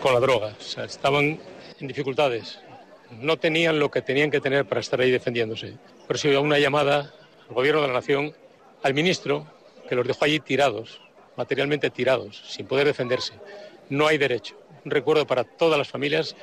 con 0.00 0.14
la 0.14 0.20
droga. 0.20 0.54
O 0.58 0.62
sea, 0.62 0.84
estaban 0.84 1.38
en 1.80 1.86
dificultades, 1.86 2.60
no 3.20 3.36
tenían 3.38 3.78
lo 3.78 3.90
que 3.90 4.02
tenían 4.02 4.30
que 4.30 4.40
tener 4.40 4.66
para 4.66 4.80
estar 4.80 5.00
ahí 5.00 5.10
defendiéndose. 5.10 5.74
Por 6.06 6.16
eso 6.16 6.40
una 6.40 6.58
llamada 6.58 7.12
al 7.48 7.54
Gobierno 7.54 7.82
de 7.82 7.88
la 7.88 7.94
Nación, 7.94 8.34
al 8.82 8.94
ministro, 8.94 9.46
que 9.88 9.94
los 9.94 10.06
dejó 10.06 10.24
allí 10.24 10.40
tirados, 10.40 11.00
materialmente 11.36 11.90
tirados, 11.90 12.42
sin 12.46 12.66
poder 12.66 12.86
defenderse. 12.86 13.34
No 13.88 14.06
hay 14.06 14.18
derecho. 14.18 14.56
Un 14.84 14.90
recuerdo 14.90 15.26
para 15.26 15.44
todas 15.44 15.78
las 15.78 15.88
familias, 15.88 16.36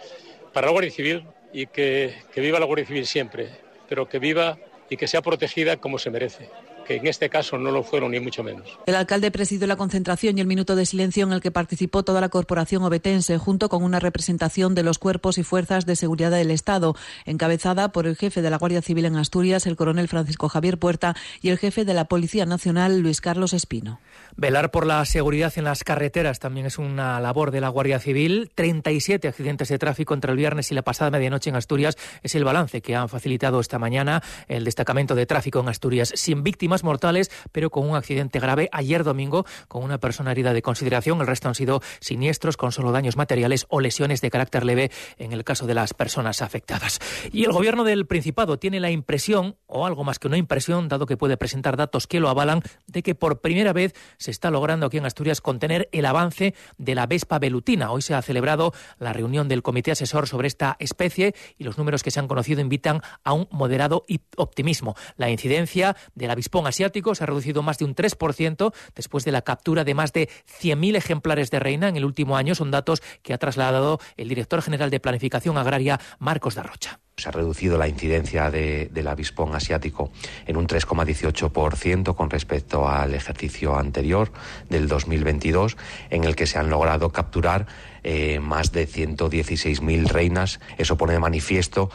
para 0.54 0.68
la 0.68 0.72
Guardia 0.72 0.92
Civil 0.92 1.26
y 1.54 1.68
que, 1.68 2.16
que 2.34 2.42
viva 2.42 2.60
la 2.60 2.66
Guardia 2.66 2.88
Civil 2.88 3.06
siempre, 3.06 3.50
pero 3.88 4.08
que 4.08 4.20
viva 4.20 4.58
y 4.90 4.98
que 4.98 5.08
sea 5.08 5.22
protegida 5.22 5.78
como 5.78 5.98
se 5.98 6.12
merece 6.12 6.50
que 6.86 6.96
en 6.96 7.08
este 7.08 7.30
caso 7.30 7.58
no 7.58 7.72
lo 7.72 7.84
fueron 7.84 8.12
ni 8.12 8.20
mucho 8.20 8.44
menos. 8.44 8.80
El 8.86 8.96
alcalde 8.96 9.32
presidió 9.32 9.68
la 9.68 9.76
concentración 9.76 10.38
y 10.38 10.42
el 10.42 10.48
minuto 10.48 10.76
de 10.76 10.86
silencio 10.86 11.26
en 11.26 11.34
el 11.34 11.42
que 11.42 11.52
participó 11.52 12.04
toda 12.04 12.22
la 12.22 12.30
corporación 12.30 12.84
obetense, 12.84 13.38
junto 13.38 13.70
con 13.70 13.84
una 13.84 14.00
representación 14.00 14.76
de 14.76 14.84
los 14.84 15.00
cuerpos 15.00 15.38
y 15.38 15.44
fuerzas 15.44 15.86
de 15.86 15.96
seguridad 15.96 16.32
del 16.32 16.52
Estado, 16.52 16.96
encabezada 17.26 17.92
por 17.92 18.08
el 18.08 18.16
jefe 18.16 18.42
de 18.42 18.50
la 18.50 18.58
Guardia 18.58 18.82
Civil 18.82 19.06
en 19.06 19.18
Asturias, 19.18 19.66
el 19.66 19.76
coronel 19.76 20.08
Francisco 20.08 20.50
Javier 20.50 20.78
Puerta, 20.78 21.16
y 21.42 21.50
el 21.50 21.58
jefe 21.58 21.86
de 21.86 21.94
la 21.94 22.06
Policía 22.06 22.46
Nacional, 22.46 23.00
Luis 23.00 23.22
Carlos 23.22 23.54
Espino. 23.54 24.00
Velar 24.38 24.72
por 24.72 24.86
la 24.86 25.04
seguridad 25.06 25.54
en 25.56 25.64
las 25.64 25.84
carreteras 25.84 26.40
también 26.40 26.68
es 26.68 26.78
una 26.78 27.20
labor 27.20 27.52
de 27.52 27.62
la 27.62 27.70
Guardia 27.70 28.00
Civil. 28.00 28.52
37 28.54 29.28
accidentes 29.28 29.70
de 29.70 29.80
tráfico 29.80 30.14
entre 30.14 30.32
el 30.32 30.38
viernes 30.38 30.72
y 30.72 30.76
la 30.76 30.84
pasada 30.84 31.12
medianoche 31.12 31.50
en 31.50 31.56
Asturias 31.56 31.98
es 32.22 32.36
el 32.36 32.44
balance 32.44 32.82
que 32.82 32.96
han 32.96 33.10
facilitado 33.10 33.60
esta 33.60 33.80
mañana 33.80 34.22
el 34.48 34.64
destacamento 34.64 35.16
de 35.16 35.26
tráfico 35.26 35.60
en 35.60 35.70
Asturias, 35.70 36.12
sin 36.16 36.44
víctimas 36.44 36.75
mortales, 36.84 37.32
pero 37.52 37.70
con 37.70 37.90
un 37.90 37.96
accidente 37.96 38.40
grave 38.40 38.70
ayer 38.72 39.04
domingo 39.04 39.46
con 39.68 39.84
una 39.84 40.00
persona 40.00 40.32
herida 40.32 40.54
de 40.54 40.62
consideración. 40.62 41.22
El 41.22 41.28
resto 41.28 41.48
han 41.48 41.56
sido 41.56 41.82
siniestros 42.00 42.58
con 42.58 42.72
solo 42.72 42.92
daños 42.92 43.18
materiales 43.18 43.66
o 43.70 43.80
lesiones 43.80 44.22
de 44.22 44.30
carácter 44.30 44.66
leve 44.66 44.92
en 45.18 45.34
el 45.34 45.44
caso 45.44 45.68
de 45.68 45.74
las 45.74 45.94
personas 45.94 46.42
afectadas. 46.42 47.00
Y 47.32 47.44
el 47.46 47.52
gobierno 47.52 47.84
del 47.84 48.06
Principado 48.06 48.58
tiene 48.58 48.80
la 48.80 48.92
impresión, 48.92 49.58
o 49.68 49.86
algo 49.86 50.04
más 50.04 50.20
que 50.20 50.28
una 50.28 50.38
impresión, 50.38 50.88
dado 50.88 51.06
que 51.06 51.18
puede 51.18 51.38
presentar 51.38 51.78
datos 51.78 52.08
que 52.08 52.20
lo 52.20 52.30
avalan, 52.30 52.62
de 52.88 53.04
que 53.04 53.16
por 53.16 53.42
primera 53.42 53.74
vez 53.74 53.94
se 54.18 54.32
está 54.32 54.52
logrando 54.52 54.86
aquí 54.86 54.98
en 54.98 55.06
Asturias 55.06 55.42
contener 55.42 55.90
el 55.92 56.06
avance 56.06 56.56
de 56.78 56.96
la 56.96 57.08
Vespa 57.08 57.40
velutina. 57.40 57.92
Hoy 57.92 58.02
se 58.02 58.14
ha 58.14 58.22
celebrado 58.22 58.74
la 59.00 59.14
reunión 59.14 59.48
del 59.48 59.64
comité 59.64 59.92
asesor 59.92 60.28
sobre 60.28 60.48
esta 60.48 60.76
especie 60.80 61.36
y 61.58 61.64
los 61.64 61.78
números 61.78 62.04
que 62.04 62.12
se 62.12 62.20
han 62.20 62.28
conocido 62.28 62.62
invitan 62.62 63.02
a 63.24 63.34
un 63.34 63.48
moderado 63.52 64.06
optimismo. 64.38 64.96
La 65.18 65.30
incidencia 65.30 65.96
del 66.16 66.32
avispón 66.32 66.65
asiático 66.68 67.16
se 67.16 67.24
ha 67.24 67.28
reducido 67.28 67.64
más 67.64 67.78
de 67.78 67.86
un 67.86 67.96
3% 67.96 68.74
después 68.96 69.26
de 69.26 69.32
la 69.32 69.42
captura 69.42 69.84
de 69.84 69.94
más 69.94 70.14
de 70.14 70.30
100.000 70.62 70.96
ejemplares 70.96 71.52
de 71.52 71.60
reina 71.60 71.90
en 71.90 71.96
el 71.96 72.06
último 72.06 72.38
año. 72.38 72.56
Son 72.56 72.72
datos 72.72 73.02
que 73.22 73.34
ha 73.34 73.38
trasladado 73.38 74.00
el 74.18 74.30
director 74.30 74.62
general 74.62 74.90
de 74.90 75.00
Planificación 75.00 75.58
Agraria, 75.58 76.00
Marcos 76.20 76.56
Darrocha. 76.56 77.00
Se 77.18 77.30
ha 77.30 77.32
reducido 77.32 77.78
la 77.78 77.88
incidencia 77.88 78.52
de, 78.52 78.90
del 78.92 79.08
avispón 79.08 79.56
asiático 79.56 80.12
en 80.48 80.58
un 80.58 80.68
3,18% 80.68 82.14
con 82.14 82.30
respecto 82.30 82.90
al 82.90 83.14
ejercicio 83.14 83.78
anterior 83.78 84.34
del 84.70 84.90
2022, 84.90 85.78
en 86.10 86.26
el 86.26 86.36
que 86.36 86.46
se 86.46 86.60
han 86.60 86.70
logrado 86.70 87.14
capturar 87.14 87.68
eh, 88.04 88.40
más 88.40 88.74
de 88.74 88.86
116.000 88.86 90.08
reinas. 90.10 90.60
Eso 90.78 90.98
pone 90.98 91.14
de 91.14 91.20
manifiesto 91.20 91.90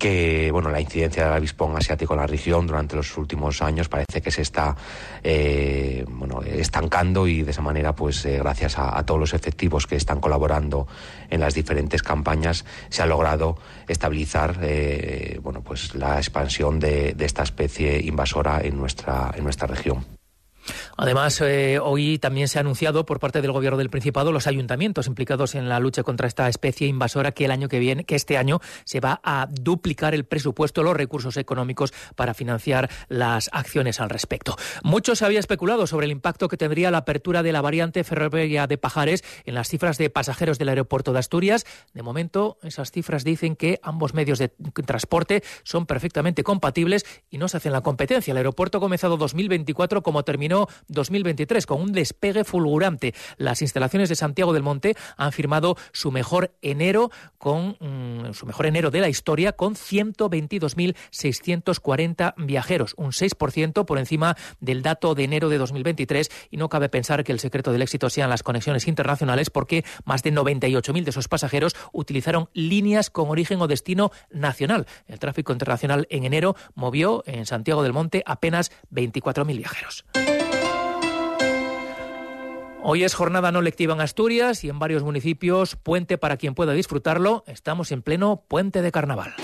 que 0.00 0.50
bueno 0.50 0.70
la 0.70 0.80
incidencia 0.80 1.24
del 1.24 1.34
avispón 1.34 1.76
asiático 1.76 2.14
en 2.14 2.20
la 2.20 2.26
región 2.26 2.66
durante 2.66 2.96
los 2.96 3.16
últimos 3.18 3.60
años 3.60 3.88
parece 3.88 4.22
que 4.22 4.30
se 4.30 4.42
está 4.42 4.74
eh, 5.22 6.04
bueno 6.08 6.42
estancando 6.42 7.28
y 7.28 7.42
de 7.42 7.50
esa 7.50 7.60
manera 7.60 7.94
pues 7.94 8.24
eh, 8.24 8.38
gracias 8.38 8.78
a, 8.78 8.98
a, 8.98 9.04
todos 9.04 9.20
los 9.20 9.34
efectivos 9.34 9.86
que 9.86 9.96
están 9.96 10.18
colaborando 10.18 10.88
en 11.28 11.40
las 11.40 11.54
diferentes 11.54 12.02
campañas 12.02 12.64
se 12.88 13.02
ha 13.02 13.06
logrado 13.06 13.58
estabilizar 13.86 14.58
eh, 14.62 15.38
bueno 15.42 15.60
pues 15.60 15.94
la 15.94 16.16
expansión 16.16 16.80
de, 16.80 17.12
de 17.12 17.24
esta 17.26 17.42
especie 17.42 18.00
invasora 18.00 18.62
en 18.62 18.78
nuestra 18.78 19.32
en 19.36 19.44
nuestra 19.44 19.66
región. 19.66 20.19
Además, 20.96 21.40
eh, 21.40 21.78
hoy 21.80 22.18
también 22.18 22.48
se 22.48 22.58
ha 22.58 22.60
anunciado 22.60 23.06
por 23.06 23.20
parte 23.20 23.40
del 23.40 23.52
Gobierno 23.52 23.78
del 23.78 23.90
Principado 23.90 24.32
los 24.32 24.46
ayuntamientos 24.46 25.06
implicados 25.06 25.54
en 25.54 25.68
la 25.68 25.80
lucha 25.80 26.02
contra 26.02 26.26
esta 26.26 26.48
especie 26.48 26.86
invasora 26.86 27.32
que 27.32 27.44
el 27.44 27.50
año 27.50 27.68
que 27.68 27.78
viene, 27.78 28.04
que 28.04 28.16
este 28.16 28.36
año 28.36 28.60
se 28.84 29.00
va 29.00 29.20
a 29.24 29.48
duplicar 29.50 30.14
el 30.14 30.24
presupuesto, 30.24 30.82
los 30.82 30.96
recursos 30.96 31.36
económicos 31.36 31.92
para 32.16 32.34
financiar 32.34 32.90
las 33.08 33.50
acciones 33.52 34.00
al 34.00 34.10
respecto. 34.10 34.56
Mucho 34.82 35.14
se 35.14 35.24
había 35.24 35.40
especulado 35.40 35.86
sobre 35.86 36.06
el 36.06 36.12
impacto 36.12 36.48
que 36.48 36.56
tendría 36.56 36.90
la 36.90 36.98
apertura 36.98 37.42
de 37.42 37.52
la 37.52 37.60
variante 37.60 38.04
ferroviaria 38.04 38.66
de 38.66 38.78
Pajares 38.78 39.24
en 39.44 39.54
las 39.54 39.68
cifras 39.68 39.98
de 39.98 40.10
pasajeros 40.10 40.58
del 40.58 40.68
aeropuerto 40.68 41.12
de 41.12 41.18
Asturias. 41.18 41.66
De 41.94 42.02
momento, 42.02 42.58
esas 42.62 42.90
cifras 42.90 43.24
dicen 43.24 43.56
que 43.56 43.80
ambos 43.82 44.14
medios 44.14 44.38
de 44.38 44.48
transporte 44.86 45.42
son 45.62 45.86
perfectamente 45.86 46.42
compatibles 46.42 47.04
y 47.30 47.38
no 47.38 47.48
se 47.48 47.56
hacen 47.56 47.72
la 47.72 47.80
competencia. 47.80 48.32
El 48.32 48.38
aeropuerto 48.38 48.78
ha 48.78 48.80
comenzado 48.80 49.16
2024 49.16 50.02
como 50.02 50.24
terminó 50.24 50.59
2023 50.88 51.66
con 51.66 51.80
un 51.80 51.92
despegue 51.92 52.44
fulgurante. 52.44 53.14
Las 53.36 53.62
instalaciones 53.62 54.08
de 54.08 54.16
Santiago 54.16 54.52
del 54.52 54.62
Monte 54.62 54.96
han 55.16 55.32
firmado 55.32 55.76
su 55.92 56.10
mejor 56.10 56.52
enero 56.62 57.10
con 57.38 57.76
mm, 57.80 58.32
su 58.32 58.46
mejor 58.46 58.66
enero 58.66 58.90
de 58.90 59.00
la 59.00 59.08
historia 59.08 59.52
con 59.52 59.74
122.640 59.74 62.34
viajeros, 62.36 62.94
un 62.96 63.12
6% 63.12 63.84
por 63.84 63.98
encima 63.98 64.36
del 64.60 64.82
dato 64.82 65.14
de 65.14 65.24
enero 65.24 65.48
de 65.48 65.58
2023 65.58 66.30
y 66.50 66.56
no 66.56 66.68
cabe 66.68 66.88
pensar 66.88 67.24
que 67.24 67.32
el 67.32 67.40
secreto 67.40 67.72
del 67.72 67.82
éxito 67.82 68.10
sean 68.10 68.30
las 68.30 68.42
conexiones 68.42 68.88
internacionales 68.88 69.50
porque 69.50 69.84
más 70.04 70.22
de 70.22 70.32
98.000 70.32 71.04
de 71.04 71.10
esos 71.10 71.28
pasajeros 71.28 71.76
utilizaron 71.92 72.48
líneas 72.52 73.10
con 73.10 73.28
origen 73.28 73.60
o 73.60 73.66
destino 73.66 74.10
nacional. 74.30 74.86
El 75.06 75.18
tráfico 75.18 75.52
internacional 75.52 76.06
en 76.10 76.24
enero 76.24 76.56
movió 76.74 77.22
en 77.26 77.46
Santiago 77.46 77.82
del 77.82 77.92
Monte 77.92 78.22
apenas 78.26 78.70
24.000 78.92 79.56
viajeros. 79.56 80.04
Hoy 82.82 83.04
es 83.04 83.14
jornada 83.14 83.52
no 83.52 83.60
lectiva 83.60 83.94
en 83.94 84.00
Asturias 84.00 84.64
y 84.64 84.70
en 84.70 84.78
varios 84.78 85.02
municipios, 85.02 85.76
puente 85.76 86.16
para 86.16 86.38
quien 86.38 86.54
pueda 86.54 86.72
disfrutarlo. 86.72 87.44
Estamos 87.46 87.92
en 87.92 88.02
pleno 88.02 88.44
puente 88.48 88.80
de 88.80 88.90
carnaval. 88.90 89.34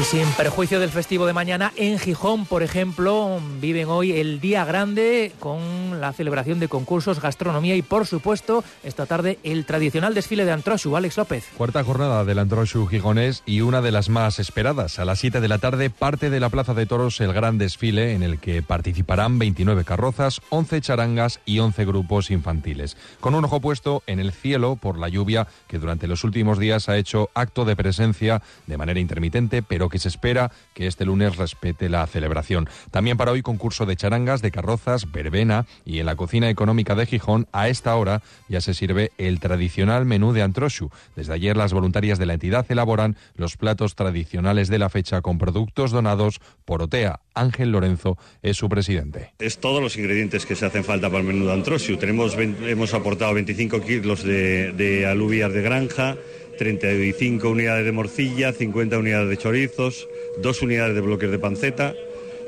Y 0.00 0.02
sin 0.02 0.26
perjuicio 0.32 0.80
del 0.80 0.88
festivo 0.88 1.26
de 1.26 1.34
mañana, 1.34 1.74
en 1.76 1.98
Gijón, 1.98 2.46
por 2.46 2.62
ejemplo, 2.62 3.38
viven 3.60 3.88
hoy 3.88 4.12
el 4.12 4.40
día 4.40 4.64
grande 4.64 5.30
con 5.38 6.00
la 6.00 6.14
celebración 6.14 6.58
de 6.58 6.68
concursos, 6.68 7.20
gastronomía 7.20 7.76
y, 7.76 7.82
por 7.82 8.06
supuesto, 8.06 8.64
esta 8.82 9.04
tarde 9.04 9.38
el 9.42 9.66
tradicional 9.66 10.14
desfile 10.14 10.46
de 10.46 10.52
Antroshu. 10.52 10.96
Alex 10.96 11.18
López. 11.18 11.44
Cuarta 11.54 11.84
jornada 11.84 12.24
del 12.24 12.38
Antroshu 12.38 12.86
gijonés 12.86 13.42
y 13.44 13.60
una 13.60 13.82
de 13.82 13.92
las 13.92 14.08
más 14.08 14.38
esperadas. 14.38 14.98
A 14.98 15.04
las 15.04 15.18
7 15.18 15.38
de 15.42 15.48
la 15.48 15.58
tarde 15.58 15.90
parte 15.90 16.30
de 16.30 16.40
la 16.40 16.48
Plaza 16.48 16.72
de 16.72 16.86
Toros 16.86 17.20
el 17.20 17.34
gran 17.34 17.58
desfile 17.58 18.14
en 18.14 18.22
el 18.22 18.38
que 18.38 18.62
participarán 18.62 19.38
29 19.38 19.84
carrozas, 19.84 20.40
11 20.48 20.80
charangas 20.80 21.40
y 21.44 21.58
11 21.58 21.84
grupos 21.84 22.30
infantiles. 22.30 22.96
Con 23.20 23.34
un 23.34 23.44
ojo 23.44 23.60
puesto 23.60 24.02
en 24.06 24.18
el 24.18 24.32
cielo 24.32 24.76
por 24.76 24.98
la 24.98 25.10
lluvia 25.10 25.46
que 25.68 25.78
durante 25.78 26.06
los 26.06 26.24
últimos 26.24 26.58
días 26.58 26.88
ha 26.88 26.96
hecho 26.96 27.28
acto 27.34 27.66
de 27.66 27.76
presencia 27.76 28.40
de 28.66 28.78
manera 28.78 28.98
intermitente, 28.98 29.62
pero 29.62 29.89
que 29.90 29.98
se 29.98 30.08
espera 30.08 30.50
que 30.74 30.86
este 30.86 31.04
lunes 31.04 31.36
respete 31.36 31.88
la 31.88 32.06
celebración. 32.06 32.68
También 32.90 33.16
para 33.16 33.32
hoy 33.32 33.42
concurso 33.42 33.86
de 33.86 33.96
charangas, 33.96 34.42
de 34.42 34.50
carrozas, 34.50 35.10
verbena 35.10 35.66
y 35.84 35.98
en 35.98 36.06
la 36.06 36.16
cocina 36.16 36.48
económica 36.48 36.94
de 36.94 37.06
Gijón 37.06 37.46
a 37.52 37.68
esta 37.68 37.94
hora 37.96 38.22
ya 38.48 38.60
se 38.60 38.74
sirve 38.74 39.12
el 39.18 39.40
tradicional 39.40 40.06
menú 40.06 40.32
de 40.32 40.42
Antroshu. 40.42 40.90
Desde 41.16 41.34
ayer 41.34 41.56
las 41.56 41.72
voluntarias 41.72 42.18
de 42.18 42.26
la 42.26 42.34
entidad 42.34 42.66
elaboran 42.68 43.16
los 43.34 43.56
platos 43.56 43.94
tradicionales 43.94 44.68
de 44.68 44.78
la 44.78 44.88
fecha 44.88 45.20
con 45.20 45.38
productos 45.38 45.90
donados 45.90 46.40
por 46.64 46.82
OTEA. 46.82 47.20
Ángel 47.34 47.72
Lorenzo 47.72 48.18
es 48.42 48.56
su 48.56 48.68
presidente. 48.68 49.32
Es 49.38 49.58
todos 49.58 49.82
los 49.82 49.96
ingredientes 49.96 50.46
que 50.46 50.56
se 50.56 50.66
hacen 50.66 50.84
falta 50.84 51.08
para 51.08 51.20
el 51.20 51.26
menú 51.26 51.46
de 51.46 51.52
Antroshu. 51.52 51.96
Tenemos, 51.96 52.36
hemos 52.36 52.94
aportado 52.94 53.34
25 53.34 53.80
kilos 53.82 54.22
de, 54.22 54.72
de 54.72 55.06
alubias 55.06 55.52
de 55.52 55.62
granja, 55.62 56.16
35 56.60 57.48
unidades 57.48 57.86
de 57.86 57.92
morcilla, 57.92 58.52
50 58.52 58.98
unidades 58.98 59.30
de 59.30 59.38
chorizos, 59.38 60.06
dos 60.42 60.60
unidades 60.60 60.94
de 60.94 61.00
bloques 61.00 61.30
de 61.30 61.38
panceta, 61.38 61.94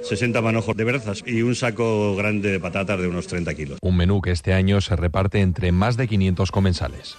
60 0.02 0.42
manojos 0.42 0.76
de 0.76 0.84
berzas 0.84 1.22
y 1.24 1.40
un 1.40 1.54
saco 1.54 2.14
grande 2.14 2.50
de 2.50 2.60
patatas 2.60 3.00
de 3.00 3.08
unos 3.08 3.26
30 3.26 3.54
kilos. 3.54 3.78
Un 3.80 3.96
menú 3.96 4.20
que 4.20 4.30
este 4.30 4.52
año 4.52 4.82
se 4.82 4.96
reparte 4.96 5.40
entre 5.40 5.72
más 5.72 5.96
de 5.96 6.08
500 6.08 6.50
comensales. 6.50 7.16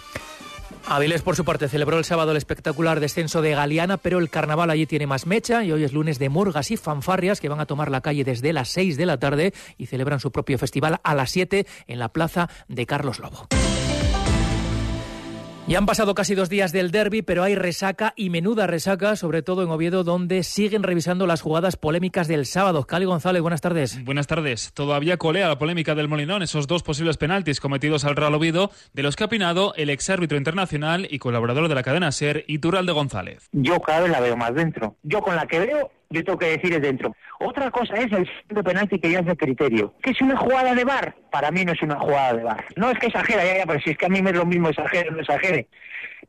Avilés, 0.86 1.24
por 1.24 1.36
su 1.36 1.44
parte, 1.44 1.68
celebró 1.68 1.98
el 1.98 2.06
sábado 2.06 2.30
el 2.30 2.38
espectacular 2.38 3.00
descenso 3.00 3.42
de 3.42 3.56
Galeana, 3.56 3.98
pero 3.98 4.20
el 4.20 4.30
carnaval 4.30 4.70
allí 4.70 4.86
tiene 4.86 5.08
más 5.08 5.26
mecha 5.26 5.64
y 5.64 5.72
hoy 5.72 5.84
es 5.84 5.94
lunes 5.94 6.20
de 6.20 6.30
murgas 6.30 6.70
y 6.70 6.78
fanfarrias 6.78 7.42
que 7.42 7.50
van 7.50 7.60
a 7.60 7.66
tomar 7.66 7.90
la 7.90 8.02
calle 8.02 8.24
desde 8.24 8.54
las 8.54 8.70
6 8.70 8.98
de 8.98 9.08
la 9.08 9.18
tarde 9.18 9.52
y 9.80 9.88
celebran 9.88 10.20
su 10.20 10.32
propio 10.32 10.60
festival 10.60 11.00
a 11.04 11.16
las 11.16 11.32
7 11.32 11.66
en 11.88 11.98
la 11.98 12.10
plaza 12.10 12.52
de 12.68 12.86
Carlos 12.86 13.18
Lobo. 13.18 13.48
Ya 15.66 15.78
han 15.78 15.86
pasado 15.86 16.14
casi 16.14 16.36
dos 16.36 16.50
días 16.50 16.74
del 16.74 16.92
derby, 16.92 17.22
pero 17.22 17.42
hay 17.42 17.56
resaca 17.56 18.12
y 18.18 18.30
menuda 18.30 18.68
resaca, 18.68 19.16
sobre 19.16 19.44
todo 19.44 19.64
en 19.64 19.70
Oviedo, 19.70 20.04
donde 20.04 20.44
siguen 20.44 20.84
revisando 20.84 21.26
las 21.26 21.42
jugadas 21.42 21.78
polémicas 21.78 22.28
del 22.28 22.46
sábado. 22.46 22.86
Cali 22.86 23.06
González, 23.06 23.42
buenas 23.42 23.62
tardes. 23.62 24.04
Buenas 24.04 24.28
tardes. 24.28 24.74
Todavía 24.74 25.16
colea 25.16 25.48
la 25.48 25.58
polémica 25.58 25.96
del 25.96 26.10
Molinón, 26.10 26.44
esos 26.44 26.68
dos 26.68 26.84
posibles 26.84 27.16
penaltis 27.16 27.62
cometidos 27.62 28.04
al 28.04 28.18
Real 28.18 28.36
Oviedo, 28.36 28.72
de 28.92 29.04
los 29.04 29.16
que 29.16 29.24
ha 29.24 29.28
opinado 29.28 29.74
el 29.76 29.90
exárbitro 29.90 30.38
internacional 30.38 31.08
y 31.10 31.20
colaborador 31.20 31.70
de 31.70 31.76
la 31.76 31.84
cadena 31.84 32.12
SER, 32.12 32.44
Iturralde 32.48 32.92
González. 32.92 33.48
Yo 33.54 33.80
cada 33.80 34.02
vez 34.02 34.12
la 34.12 34.20
veo 34.20 34.36
más 34.36 34.54
dentro. 34.54 34.98
Yo 35.04 35.22
con 35.22 35.38
la 35.38 35.48
que 35.48 35.60
veo 35.60 35.92
yo 36.14 36.24
tengo 36.24 36.38
que 36.38 36.58
decir 36.58 36.74
es 36.74 36.82
dentro. 36.82 37.16
Otra 37.40 37.72
cosa 37.72 37.96
es 37.96 38.12
el 38.12 38.30
de 38.50 38.64
penalti 38.64 39.00
que 39.00 39.12
ya 39.12 39.20
es 39.20 39.26
de 39.26 39.36
criterio. 39.36 39.94
¿Que 40.02 40.12
es 40.12 40.22
una 40.22 40.38
jugada 40.38 40.76
de 40.76 40.86
bar? 40.86 41.16
Para 41.32 41.52
mí 41.52 41.66
no 41.66 41.74
es 41.74 41.82
una 41.82 42.00
jugada 42.00 42.34
de 42.34 42.44
bar. 42.44 42.66
No 42.76 42.92
es 42.92 43.00
que 43.00 43.08
exagera, 43.08 43.44
ya, 43.44 43.58
ya, 43.58 43.66
pero 43.66 43.80
si 43.82 43.90
es 43.90 43.98
que 43.98 44.06
a 44.06 44.10
mí 44.10 44.22
me 44.22 44.30
es 44.30 44.36
lo 44.36 44.46
mismo 44.46 44.70
exagere 44.70 45.10
o 45.10 45.12
no 45.12 45.20
exagere. 45.20 45.68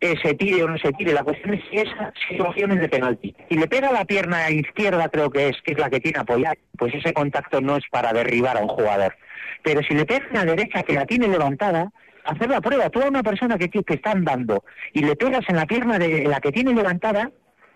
Eh, 0.01 0.15
se 0.23 0.35
tire 0.35 0.65
o 0.65 0.69
no 0.69 0.79
se 0.79 0.93
tire. 0.93 1.13
La 1.13 1.23
cuestión 1.23 1.55
es 1.55 1.63
si 1.71 1.77
esa 1.77 2.13
situación 2.29 2.73
es 2.73 2.81
de 2.81 2.89
penalti. 2.89 3.35
Si 3.49 3.57
le 3.57 3.69
pega 3.69 3.93
la 3.93 4.05
pierna 4.07 4.51
izquierda, 4.51 5.09
creo 5.11 5.31
que 5.31 5.49
es, 5.49 5.57
que 5.63 5.73
es 5.73 5.79
la 5.79 5.91
que 5.91 6.01
tiene 6.01 6.19
apoyar, 6.19 6.59
pues 6.79 6.95
ese 6.95 7.13
contacto 7.13 7.61
no 7.61 7.77
es 7.77 7.85
para 7.91 8.13
derribar 8.13 8.57
a 8.57 8.61
un 8.61 8.69
jugador. 8.69 9.15
Pero 9.63 9.83
si 9.83 9.95
le 9.95 10.07
pega 10.07 10.27
la 10.33 10.45
derecha, 10.45 10.83
que 10.83 10.95
la 10.95 11.07
tiene 11.07 11.29
levantada, 11.29 11.93
hacer 12.25 12.49
la 12.49 12.61
prueba. 12.61 12.89
Tú 12.91 13.03
a 13.03 13.09
una 13.09 13.23
persona 13.23 13.59
que, 13.59 13.69
que 13.69 13.95
está 13.95 14.13
andando 14.13 14.65
y 14.93 15.01
le 15.01 15.15
pegas 15.15 15.45
en 15.49 15.57
la 15.57 15.67
pierna 15.67 15.99
de 15.99 16.25
la 16.25 16.41
que 16.41 16.53
tiene 16.53 16.75
levantada, 16.75 17.31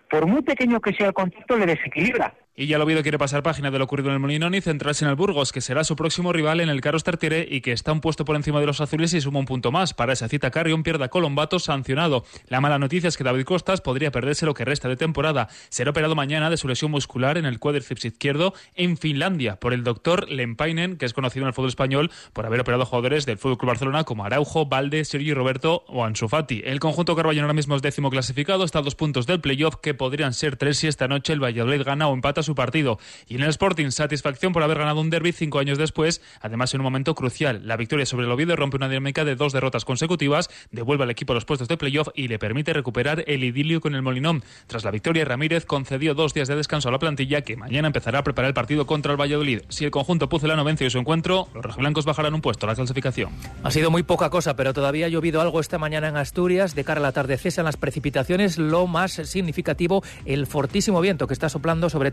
por 0.09 0.25
muy 0.25 0.41
pequeño 0.41 0.79
que 0.81 0.93
sea 0.93 1.07
el 1.07 1.13
contacto, 1.13 1.57
le 1.57 1.65
desequilibra. 1.65 2.33
Y 2.55 2.67
ya 2.67 2.77
lo 2.77 2.83
Oviedo 2.83 3.03
quiere 3.03 3.17
pasar 3.17 3.41
página 3.41 3.71
de 3.71 3.77
lo 3.79 3.85
ocurrido 3.85 4.09
en 4.09 4.15
el 4.15 4.19
Molinón 4.19 4.53
y 4.53 4.59
centrarse 4.59 5.05
en 5.05 5.09
el 5.09 5.15
Burgos, 5.15 5.53
que 5.53 5.61
será 5.61 5.83
su 5.83 5.95
próximo 5.95 6.33
rival 6.33 6.59
en 6.59 6.67
el 6.67 6.81
Carlos 6.81 7.05
Tartiere 7.05 7.47
y 7.49 7.61
que 7.61 7.71
está 7.71 7.93
un 7.93 8.01
puesto 8.01 8.25
por 8.25 8.35
encima 8.35 8.59
de 8.59 8.65
los 8.65 8.81
azules 8.81 9.13
y 9.13 9.21
suma 9.21 9.39
un 9.39 9.45
punto 9.45 9.71
más. 9.71 9.93
Para 9.93 10.11
esa 10.11 10.27
cita, 10.27 10.51
Carrión 10.51 10.83
pierde 10.83 11.05
a 11.05 11.07
Colombato 11.07 11.59
sancionado. 11.59 12.25
La 12.47 12.59
mala 12.59 12.77
noticia 12.77 13.07
es 13.07 13.15
que 13.15 13.23
David 13.23 13.45
Costas 13.45 13.79
podría 13.79 14.11
perderse 14.11 14.45
lo 14.45 14.53
que 14.53 14.65
resta 14.65 14.89
de 14.89 14.97
temporada. 14.97 15.47
Será 15.69 15.91
operado 15.91 16.15
mañana 16.15 16.49
de 16.49 16.57
su 16.57 16.67
lesión 16.67 16.91
muscular 16.91 17.37
en 17.37 17.45
el 17.45 17.59
cuádriceps 17.59 18.05
izquierdo 18.05 18.53
en 18.75 18.97
Finlandia 18.97 19.55
por 19.57 19.73
el 19.73 19.85
doctor 19.85 20.29
Lempainen, 20.29 20.97
que 20.97 21.05
es 21.05 21.13
conocido 21.13 21.43
en 21.43 21.49
el 21.49 21.53
fútbol 21.53 21.69
español 21.69 22.11
por 22.33 22.45
haber 22.45 22.59
operado 22.59 22.85
jugadores 22.85 23.25
del 23.25 23.37
Fútbol 23.37 23.57
Club 23.57 23.69
Barcelona 23.69 24.03
como 24.03 24.25
Araujo, 24.25 24.65
Valde, 24.65 25.05
Sergio 25.05 25.33
Roberto 25.35 25.85
o 25.87 26.03
Ansu 26.03 26.27
Fati. 26.27 26.61
El 26.65 26.79
conjunto 26.79 27.15
carballón 27.15 27.43
ahora 27.43 27.53
mismo 27.53 27.75
es 27.75 27.81
décimo 27.81 28.09
clasificado, 28.09 28.65
está 28.65 28.79
a 28.79 28.81
dos 28.81 28.95
puntos 28.95 29.27
del 29.27 29.39
playoff 29.39 29.75
que 29.81 29.93
podrían 29.93 30.33
ser 30.33 30.57
tres 30.57 30.79
si 30.79 30.87
esta 30.87 31.07
noche 31.07 31.33
el 31.33 31.43
Valladolid 31.43 31.83
gana 31.83 32.07
o 32.07 32.13
empata 32.13 32.38
su 32.43 32.55
partido. 32.55 32.99
Y 33.27 33.35
en 33.35 33.43
el 33.43 33.49
Sporting, 33.49 33.91
satisfacción 33.91 34.53
por 34.53 34.63
haber 34.63 34.79
ganado 34.79 34.99
un 35.01 35.09
derby 35.09 35.31
cinco 35.31 35.59
años 35.59 35.77
después, 35.77 36.21
además 36.41 36.73
en 36.73 36.81
un 36.81 36.85
momento 36.85 37.15
crucial. 37.15 37.61
La 37.65 37.77
victoria 37.77 38.05
sobre 38.05 38.25
el 38.25 38.31
Oviedo 38.31 38.55
rompe 38.55 38.77
una 38.77 38.89
dinámica 38.89 39.25
de 39.25 39.35
dos 39.35 39.53
derrotas 39.53 39.85
consecutivas, 39.85 40.49
devuelve 40.71 41.03
al 41.03 41.11
equipo 41.11 41.33
los 41.33 41.45
puestos 41.45 41.67
de 41.67 41.77
playoff 41.77 42.09
y 42.15 42.27
le 42.27 42.39
permite 42.39 42.73
recuperar 42.73 43.23
el 43.27 43.43
idilio 43.43 43.81
con 43.81 43.95
el 43.95 44.01
Molinón. 44.01 44.43
Tras 44.67 44.83
la 44.83 44.91
victoria, 44.91 45.25
Ramírez 45.25 45.65
concedió 45.65 46.13
dos 46.13 46.33
días 46.33 46.47
de 46.47 46.55
descanso 46.55 46.89
a 46.89 46.91
la 46.91 46.99
plantilla 46.99 47.41
que 47.41 47.55
mañana 47.55 47.87
empezará 47.87 48.19
a 48.19 48.23
preparar 48.23 48.49
el 48.49 48.53
partido 48.53 48.85
contra 48.85 49.11
el 49.11 49.19
Valladolid. 49.19 49.61
Si 49.69 49.85
el 49.85 49.91
conjunto 49.91 50.29
pucelano 50.29 50.63
vence 50.63 50.89
su 50.89 50.97
encuentro, 50.97 51.47
los 51.53 51.63
rojiblancos 51.63 52.05
bajarán 52.05 52.33
un 52.33 52.41
puesto 52.41 52.65
a 52.65 52.69
la 52.69 52.75
clasificación. 52.75 53.31
Ha 53.63 53.71
sido 53.71 53.91
muy 53.91 54.03
poca 54.03 54.29
cosa, 54.29 54.55
pero 54.55 54.73
todavía 54.73 55.05
ha 55.05 55.09
llovido 55.09 55.41
algo 55.41 55.59
esta 55.59 55.77
mañana 55.77 56.07
en 56.07 56.17
Asturias. 56.17 56.75
De 56.75 56.83
cara 56.83 56.99
a 56.99 57.03
la 57.03 57.11
tarde 57.11 57.37
cesan 57.37 57.65
las 57.65 57.77
precipitaciones. 57.77 58.57
Lo 58.57 58.87
más 58.87 59.11
significativo, 59.11 60.03
el 60.25 60.47
fortísimo 60.47 61.01
viento 61.01 61.27
que 61.27 61.33
está 61.33 61.49
soplando, 61.49 61.89
sobre 61.89 62.11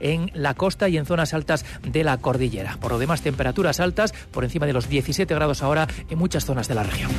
en 0.00 0.30
la 0.34 0.54
costa 0.54 0.88
y 0.88 0.96
en 0.96 1.06
zonas 1.06 1.34
altas 1.34 1.64
de 1.82 2.04
la 2.04 2.18
cordillera. 2.18 2.76
Por 2.80 2.92
lo 2.92 2.98
demás, 2.98 3.22
temperaturas 3.22 3.80
altas 3.80 4.12
por 4.30 4.44
encima 4.44 4.66
de 4.66 4.72
los 4.72 4.88
17 4.88 5.34
grados 5.34 5.62
ahora 5.62 5.88
en 6.08 6.18
muchas 6.18 6.44
zonas 6.44 6.68
de 6.68 6.74
la 6.74 6.82
región. 6.82 7.10